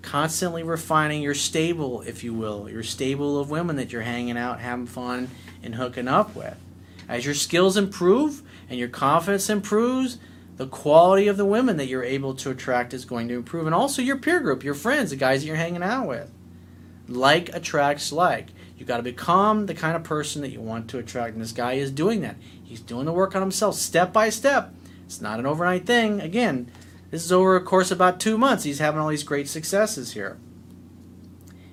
constantly 0.00 0.62
refining 0.62 1.22
your 1.22 1.34
stable, 1.34 2.02
if 2.02 2.22
you 2.22 2.34
will, 2.34 2.68
your 2.68 2.82
stable 2.82 3.38
of 3.38 3.50
women 3.50 3.76
that 3.76 3.90
you're 3.90 4.02
hanging 4.02 4.36
out, 4.36 4.60
having 4.60 4.86
fun, 4.86 5.30
and 5.62 5.74
hooking 5.74 6.08
up 6.08 6.36
with. 6.36 6.56
As 7.08 7.24
your 7.24 7.34
skills 7.34 7.76
improve 7.76 8.42
and 8.68 8.78
your 8.78 8.88
confidence 8.88 9.50
improves, 9.50 10.18
the 10.56 10.66
quality 10.66 11.26
of 11.26 11.36
the 11.36 11.44
women 11.44 11.76
that 11.78 11.86
you're 11.86 12.04
able 12.04 12.34
to 12.34 12.50
attract 12.50 12.94
is 12.94 13.04
going 13.04 13.28
to 13.28 13.34
improve. 13.34 13.66
And 13.66 13.74
also 13.74 14.02
your 14.02 14.18
peer 14.18 14.40
group, 14.40 14.62
your 14.62 14.74
friends, 14.74 15.10
the 15.10 15.16
guys 15.16 15.40
that 15.40 15.46
you're 15.46 15.56
hanging 15.56 15.82
out 15.82 16.06
with. 16.06 16.30
Like 17.08 17.54
attracts 17.54 18.12
like. 18.12 18.50
You 18.78 18.86
got 18.86 18.98
to 18.98 19.02
become 19.02 19.66
the 19.66 19.74
kind 19.74 19.96
of 19.96 20.04
person 20.04 20.42
that 20.42 20.50
you 20.50 20.60
want 20.60 20.88
to 20.90 20.98
attract. 20.98 21.34
And 21.34 21.42
this 21.42 21.52
guy 21.52 21.74
is 21.74 21.90
doing 21.90 22.20
that. 22.20 22.36
He's 22.62 22.80
doing 22.80 23.04
the 23.04 23.12
work 23.12 23.34
on 23.34 23.42
himself 23.42 23.74
step 23.74 24.12
by 24.12 24.30
step. 24.30 24.74
It's 25.04 25.20
not 25.20 25.38
an 25.38 25.46
overnight 25.46 25.86
thing. 25.86 26.20
Again, 26.20 26.70
this 27.10 27.24
is 27.24 27.32
over 27.32 27.56
a 27.56 27.62
course 27.62 27.90
of 27.90 27.98
about 27.98 28.20
two 28.20 28.38
months. 28.38 28.64
He's 28.64 28.78
having 28.78 29.00
all 29.00 29.08
these 29.08 29.22
great 29.22 29.48
successes 29.48 30.12
here. 30.12 30.38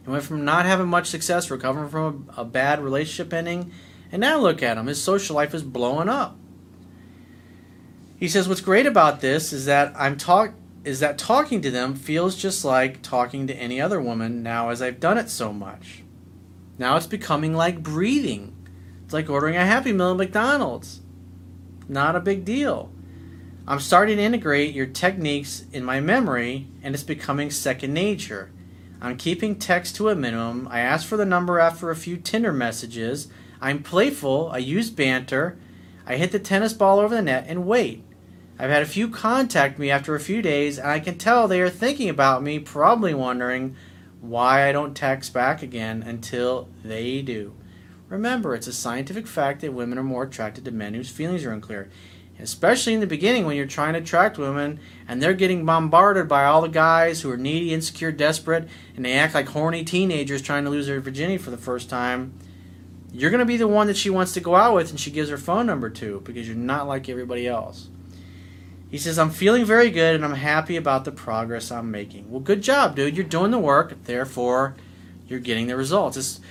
He 0.03 0.09
went 0.09 0.23
from 0.23 0.43
not 0.43 0.65
having 0.65 0.87
much 0.87 1.07
success, 1.07 1.51
recovering 1.51 1.89
from 1.89 2.29
a, 2.35 2.41
a 2.41 2.45
bad 2.45 2.83
relationship 2.83 3.33
ending, 3.33 3.71
and 4.11 4.19
now 4.19 4.39
look 4.39 4.61
at 4.61 4.77
him. 4.77 4.87
His 4.87 5.01
social 5.01 5.35
life 5.35 5.53
is 5.53 5.63
blowing 5.63 6.09
up. 6.09 6.37
He 8.21 8.27
says, 8.27 8.47
"What's 8.47 8.61
great 8.61 8.85
about 8.85 9.19
this 9.21 9.51
is 9.51 9.65
that 9.65 9.95
I'm 9.97 10.15
talk 10.15 10.53
is 10.83 10.99
that 10.99 11.17
talking 11.17 11.59
to 11.61 11.71
them 11.71 11.95
feels 11.95 12.35
just 12.35 12.63
like 12.63 13.01
talking 13.01 13.47
to 13.47 13.55
any 13.55 13.81
other 13.81 13.99
woman 13.99 14.43
now 14.43 14.69
as 14.69 14.79
I've 14.79 14.99
done 14.99 15.17
it 15.17 15.27
so 15.27 15.51
much. 15.51 16.03
Now 16.77 16.97
it's 16.97 17.07
becoming 17.07 17.55
like 17.55 17.81
breathing. 17.81 18.55
It's 19.03 19.13
like 19.13 19.27
ordering 19.27 19.55
a 19.55 19.65
Happy 19.65 19.91
Meal 19.91 20.11
at 20.11 20.17
McDonald's. 20.17 21.01
Not 21.89 22.15
a 22.15 22.19
big 22.19 22.45
deal. 22.45 22.91
I'm 23.67 23.79
starting 23.79 24.17
to 24.17 24.23
integrate 24.23 24.75
your 24.75 24.85
techniques 24.85 25.65
in 25.71 25.83
my 25.83 25.99
memory 25.99 26.67
and 26.83 26.93
it's 26.93 27.03
becoming 27.03 27.49
second 27.49 27.91
nature. 27.91 28.51
I'm 29.01 29.17
keeping 29.17 29.55
text 29.55 29.95
to 29.95 30.09
a 30.09 30.15
minimum. 30.15 30.67
I 30.69 30.81
ask 30.81 31.07
for 31.07 31.17
the 31.17 31.25
number 31.25 31.57
after 31.57 31.89
a 31.89 31.95
few 31.95 32.17
Tinder 32.17 32.53
messages. 32.53 33.29
I'm 33.59 33.81
playful. 33.81 34.51
I 34.53 34.59
use 34.59 34.91
banter. 34.91 35.57
I 36.05 36.17
hit 36.17 36.31
the 36.31 36.37
tennis 36.37 36.73
ball 36.73 36.99
over 36.99 37.15
the 37.15 37.23
net 37.23 37.45
and 37.47 37.65
wait. 37.65 38.03
I've 38.59 38.69
had 38.69 38.83
a 38.83 38.87
few 38.87 39.09
contact 39.09 39.79
me 39.79 39.89
after 39.89 40.13
a 40.13 40.19
few 40.19 40.41
days, 40.41 40.77
and 40.77 40.87
I 40.87 40.99
can 40.99 41.17
tell 41.17 41.47
they 41.47 41.61
are 41.61 41.69
thinking 41.69 42.09
about 42.09 42.43
me, 42.43 42.59
probably 42.59 43.13
wondering 43.13 43.75
why 44.21 44.67
I 44.67 44.71
don't 44.71 44.95
text 44.95 45.33
back 45.33 45.63
again 45.63 46.03
until 46.03 46.69
they 46.83 47.21
do. 47.21 47.55
Remember, 48.07 48.53
it's 48.53 48.67
a 48.67 48.73
scientific 48.73 49.25
fact 49.25 49.61
that 49.61 49.73
women 49.73 49.97
are 49.97 50.03
more 50.03 50.23
attracted 50.23 50.65
to 50.65 50.71
men 50.71 50.93
whose 50.93 51.09
feelings 51.09 51.43
are 51.45 51.51
unclear. 51.51 51.89
Especially 52.39 52.93
in 52.93 52.99
the 52.99 53.07
beginning 53.07 53.45
when 53.45 53.55
you're 53.55 53.65
trying 53.65 53.93
to 53.93 53.99
attract 53.99 54.37
women 54.37 54.79
and 55.07 55.21
they're 55.21 55.33
getting 55.33 55.65
bombarded 55.65 56.27
by 56.27 56.43
all 56.43 56.61
the 56.61 56.67
guys 56.67 57.21
who 57.21 57.29
are 57.29 57.37
needy, 57.37 57.73
insecure, 57.73 58.11
desperate, 58.11 58.67
and 58.95 59.05
they 59.05 59.13
act 59.13 59.33
like 59.33 59.47
horny 59.49 59.83
teenagers 59.83 60.41
trying 60.41 60.63
to 60.63 60.69
lose 60.69 60.87
their 60.87 60.99
virginity 60.99 61.37
for 61.37 61.51
the 61.51 61.57
first 61.57 61.89
time. 61.89 62.33
You're 63.13 63.29
going 63.29 63.39
to 63.39 63.45
be 63.45 63.57
the 63.57 63.67
one 63.67 63.87
that 63.87 63.97
she 63.97 64.09
wants 64.09 64.33
to 64.33 64.39
go 64.39 64.55
out 64.55 64.75
with 64.75 64.89
and 64.89 64.99
she 64.99 65.11
gives 65.11 65.29
her 65.29 65.37
phone 65.37 65.65
number 65.65 65.89
to 65.89 66.21
because 66.21 66.47
you're 66.47 66.57
not 66.57 66.87
like 66.87 67.09
everybody 67.09 67.47
else. 67.47 67.89
He 68.91 68.97
says, 68.97 69.17
I'm 69.17 69.29
feeling 69.29 69.63
very 69.63 69.89
good 69.89 70.15
and 70.15 70.25
I'm 70.25 70.35
happy 70.35 70.75
about 70.75 71.05
the 71.05 71.13
progress 71.13 71.71
I'm 71.71 71.89
making. 71.89 72.29
Well, 72.29 72.41
good 72.41 72.61
job, 72.61 72.97
dude. 72.97 73.15
You're 73.15 73.25
doing 73.25 73.51
the 73.51 73.57
work, 73.57 73.95
therefore, 74.03 74.75
you're 75.29 75.39
getting 75.39 75.67
the 75.67 75.77
results. 75.77 76.17
It's, 76.17 76.41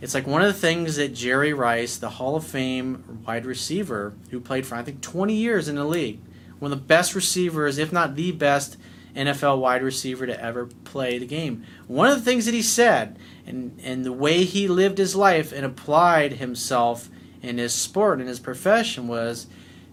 it's 0.00 0.14
like 0.14 0.26
one 0.26 0.40
of 0.40 0.48
the 0.48 0.58
things 0.58 0.96
that 0.96 1.12
Jerry 1.12 1.52
Rice, 1.52 1.98
the 1.98 2.08
Hall 2.08 2.36
of 2.36 2.46
Fame 2.46 3.20
wide 3.26 3.44
receiver, 3.44 4.14
who 4.30 4.40
played 4.40 4.66
for, 4.66 4.76
I 4.76 4.82
think, 4.82 5.02
20 5.02 5.34
years 5.34 5.68
in 5.68 5.74
the 5.74 5.84
league, 5.84 6.20
one 6.58 6.72
of 6.72 6.78
the 6.78 6.84
best 6.84 7.14
receivers, 7.14 7.76
if 7.76 7.92
not 7.92 8.16
the 8.16 8.32
best 8.32 8.78
NFL 9.14 9.60
wide 9.60 9.82
receiver 9.82 10.26
to 10.26 10.42
ever 10.42 10.66
play 10.84 11.18
the 11.18 11.26
game. 11.26 11.66
One 11.86 12.08
of 12.08 12.16
the 12.16 12.24
things 12.24 12.46
that 12.46 12.54
he 12.54 12.62
said, 12.62 13.18
and, 13.46 13.78
and 13.84 14.06
the 14.06 14.12
way 14.12 14.44
he 14.44 14.68
lived 14.68 14.96
his 14.96 15.14
life 15.14 15.52
and 15.52 15.66
applied 15.66 16.34
himself 16.34 17.10
in 17.42 17.58
his 17.58 17.74
sport 17.74 18.20
and 18.20 18.28
his 18.28 18.40
profession 18.40 19.06
was 19.06 19.48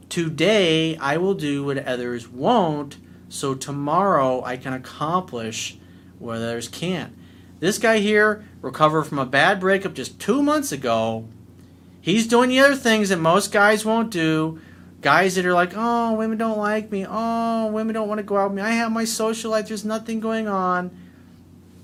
Today 0.09 0.95
I 0.97 1.17
will 1.17 1.33
do 1.33 1.65
what 1.65 1.85
others 1.85 2.27
won't, 2.27 2.97
so 3.29 3.53
tomorrow 3.53 4.43
I 4.43 4.57
can 4.57 4.73
accomplish 4.73 5.77
what 6.19 6.37
others 6.37 6.67
can't. 6.67 7.13
This 7.59 7.77
guy 7.77 7.99
here 7.99 8.45
recovered 8.61 9.03
from 9.03 9.19
a 9.19 9.25
bad 9.25 9.59
breakup 9.59 9.93
just 9.93 10.19
two 10.19 10.41
months 10.43 10.71
ago. 10.71 11.27
He's 11.99 12.27
doing 12.27 12.49
the 12.49 12.59
other 12.59 12.75
things 12.75 13.09
that 13.09 13.17
most 13.17 13.51
guys 13.51 13.83
won't 13.83 14.11
do. 14.11 14.61
Guys 15.01 15.35
that 15.35 15.45
are 15.45 15.53
like, 15.53 15.73
oh, 15.75 16.13
women 16.13 16.37
don't 16.37 16.57
like 16.57 16.91
me. 16.91 17.05
Oh, 17.07 17.67
women 17.67 17.93
don't 17.93 18.07
want 18.07 18.19
to 18.19 18.23
go 18.23 18.37
out 18.37 18.51
with 18.51 18.57
me. 18.57 18.63
I 18.63 18.71
have 18.71 18.91
my 18.91 19.05
social 19.05 19.51
life. 19.51 19.67
There's 19.67 19.85
nothing 19.85 20.19
going 20.19 20.47
on. 20.47 20.95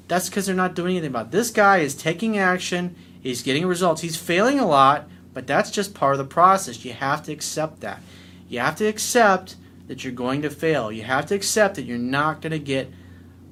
That's 0.08 0.30
because 0.30 0.46
they're 0.46 0.56
not 0.56 0.76
doing 0.76 0.92
anything 0.92 1.10
about 1.10 1.28
it. 1.28 1.32
This 1.32 1.52
guy 1.52 1.80
is 1.80 1.94
taking 1.96 2.38
action. 2.38 2.96
He's 3.22 3.44
getting 3.44 3.66
results. 3.66 4.02
He's 4.02 4.16
failing 4.16 4.60
a 4.60 4.68
lot, 4.68 5.10
but 5.34 5.48
that's 5.48 5.72
just 5.72 5.94
part 5.94 6.14
of 6.14 6.20
the 6.20 6.26
process. 6.26 6.86
You 6.86 6.94
have 6.94 7.24
to 7.24 7.32
accept 7.32 7.82
that. 7.82 8.02
You 8.48 8.60
have 8.60 8.76
to 8.78 8.86
accept 8.86 9.56
that 9.88 10.04
you're 10.04 10.14
going 10.14 10.42
to 10.44 10.50
fail. 10.50 10.92
You 10.92 11.04
have 11.04 11.26
to 11.28 11.36
accept 11.36 11.76
that 11.76 11.84
you're 11.84 11.98
not 11.98 12.42
going 12.42 12.52
to 12.52 12.60
get 12.60 12.92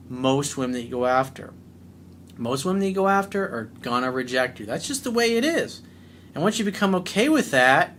most 0.07 0.57
women 0.57 0.73
that 0.73 0.83
you 0.83 0.91
go 0.91 1.05
after. 1.05 1.53
Most 2.37 2.65
women 2.65 2.79
that 2.81 2.87
you 2.87 2.95
go 2.95 3.07
after 3.07 3.43
are 3.43 3.71
going 3.81 4.03
to 4.03 4.11
reject 4.11 4.59
you. 4.59 4.65
That's 4.65 4.87
just 4.87 5.03
the 5.03 5.11
way 5.11 5.37
it 5.37 5.45
is. 5.45 5.81
And 6.33 6.43
once 6.43 6.59
you 6.59 6.65
become 6.65 6.95
okay 6.95 7.29
with 7.29 7.51
that, 7.51 7.95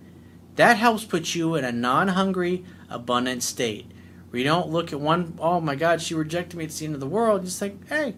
that 0.56 0.76
helps 0.76 1.04
put 1.04 1.34
you 1.34 1.54
in 1.54 1.64
a 1.64 1.72
non 1.72 2.08
hungry, 2.08 2.64
abundant 2.88 3.42
state. 3.42 3.90
Where 4.30 4.38
you 4.38 4.44
don't 4.44 4.70
look 4.70 4.92
at 4.92 5.00
one, 5.00 5.36
oh 5.38 5.60
my 5.60 5.74
God, 5.74 6.00
she 6.00 6.14
rejected 6.14 6.56
me, 6.56 6.64
it's 6.64 6.78
the 6.78 6.86
end 6.86 6.94
of 6.94 7.00
the 7.00 7.06
world. 7.06 7.44
Just 7.44 7.60
like, 7.60 7.86
hey, 7.88 8.14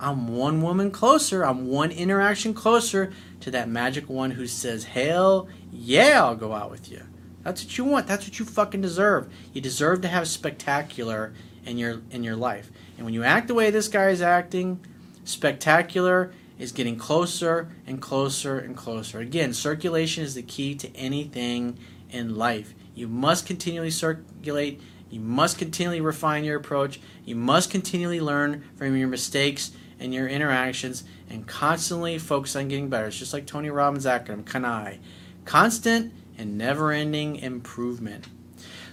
I'm 0.00 0.28
one 0.28 0.62
woman 0.62 0.90
closer. 0.90 1.44
I'm 1.44 1.66
one 1.66 1.90
interaction 1.90 2.54
closer 2.54 3.12
to 3.40 3.50
that 3.50 3.68
magic 3.68 4.08
one 4.08 4.32
who 4.32 4.46
says, 4.46 4.84
hell 4.84 5.48
yeah, 5.72 6.22
I'll 6.24 6.36
go 6.36 6.52
out 6.52 6.70
with 6.70 6.90
you. 6.90 7.02
That's 7.42 7.64
what 7.64 7.78
you 7.78 7.84
want. 7.84 8.06
That's 8.06 8.26
what 8.26 8.38
you 8.38 8.44
fucking 8.44 8.80
deserve. 8.80 9.32
You 9.52 9.60
deserve 9.60 10.02
to 10.02 10.08
have 10.08 10.28
spectacular 10.28 11.32
in 11.64 11.78
your 11.78 12.02
in 12.10 12.22
your 12.22 12.36
life. 12.36 12.70
And 12.96 13.04
when 13.04 13.14
you 13.14 13.24
act 13.24 13.48
the 13.48 13.54
way 13.54 13.70
this 13.70 13.88
guy 13.88 14.08
is 14.08 14.22
acting, 14.22 14.84
spectacular 15.24 16.32
is 16.58 16.72
getting 16.72 16.96
closer 16.96 17.70
and 17.86 18.00
closer 18.02 18.58
and 18.58 18.76
closer. 18.76 19.20
Again, 19.20 19.52
circulation 19.52 20.24
is 20.24 20.34
the 20.34 20.42
key 20.42 20.74
to 20.74 20.94
anything 20.96 21.78
in 22.10 22.36
life. 22.36 22.74
You 22.94 23.08
must 23.08 23.46
continually 23.46 23.90
circulate. 23.90 24.80
You 25.10 25.20
must 25.20 25.58
continually 25.58 26.00
refine 26.00 26.44
your 26.44 26.58
approach. 26.58 27.00
You 27.24 27.36
must 27.36 27.70
continually 27.70 28.20
learn 28.20 28.64
from 28.76 28.96
your 28.96 29.08
mistakes 29.08 29.70
and 30.00 30.14
your 30.14 30.28
interactions 30.28 31.04
and 31.28 31.46
constantly 31.46 32.18
focus 32.18 32.56
on 32.56 32.68
getting 32.68 32.88
better. 32.88 33.06
It's 33.06 33.18
just 33.18 33.32
like 33.32 33.46
Tony 33.46 33.70
Robbins' 33.70 34.06
acronym, 34.06 34.44
CANI. 34.44 35.00
Constant 35.44 36.12
and 36.36 36.56
never 36.56 36.92
ending 36.92 37.36
improvement. 37.36 38.26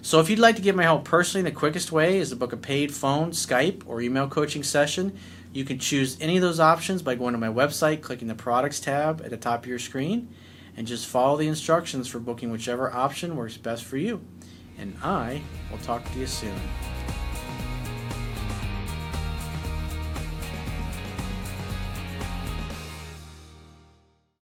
So, 0.01 0.19
if 0.19 0.29
you'd 0.29 0.39
like 0.39 0.55
to 0.57 0.61
get 0.61 0.75
my 0.75 0.83
help 0.83 1.03
personally, 1.03 1.49
the 1.49 1.55
quickest 1.55 1.91
way 1.91 2.19
is 2.19 2.29
to 2.29 2.35
book 2.35 2.53
a 2.53 2.57
paid 2.57 2.93
phone, 2.93 3.31
Skype, 3.31 3.83
or 3.87 4.01
email 4.01 4.27
coaching 4.27 4.61
session. 4.61 5.17
You 5.51 5.63
can 5.65 5.79
choose 5.79 6.17
any 6.19 6.35
of 6.35 6.41
those 6.41 6.59
options 6.59 7.01
by 7.01 7.15
going 7.15 7.31
to 7.31 7.39
my 7.39 7.47
website, 7.47 8.01
clicking 8.01 8.27
the 8.27 8.35
products 8.35 8.79
tab 8.79 9.21
at 9.23 9.31
the 9.31 9.37
top 9.37 9.63
of 9.63 9.67
your 9.67 9.79
screen, 9.79 10.29
and 10.77 10.85
just 10.85 11.07
follow 11.07 11.37
the 11.37 11.47
instructions 11.47 12.07
for 12.07 12.19
booking 12.19 12.51
whichever 12.51 12.93
option 12.93 13.35
works 13.35 13.57
best 13.57 13.83
for 13.83 13.97
you. 13.97 14.21
And 14.77 14.95
I 15.01 15.41
will 15.71 15.79
talk 15.79 16.03
to 16.11 16.19
you 16.19 16.27
soon. 16.27 16.59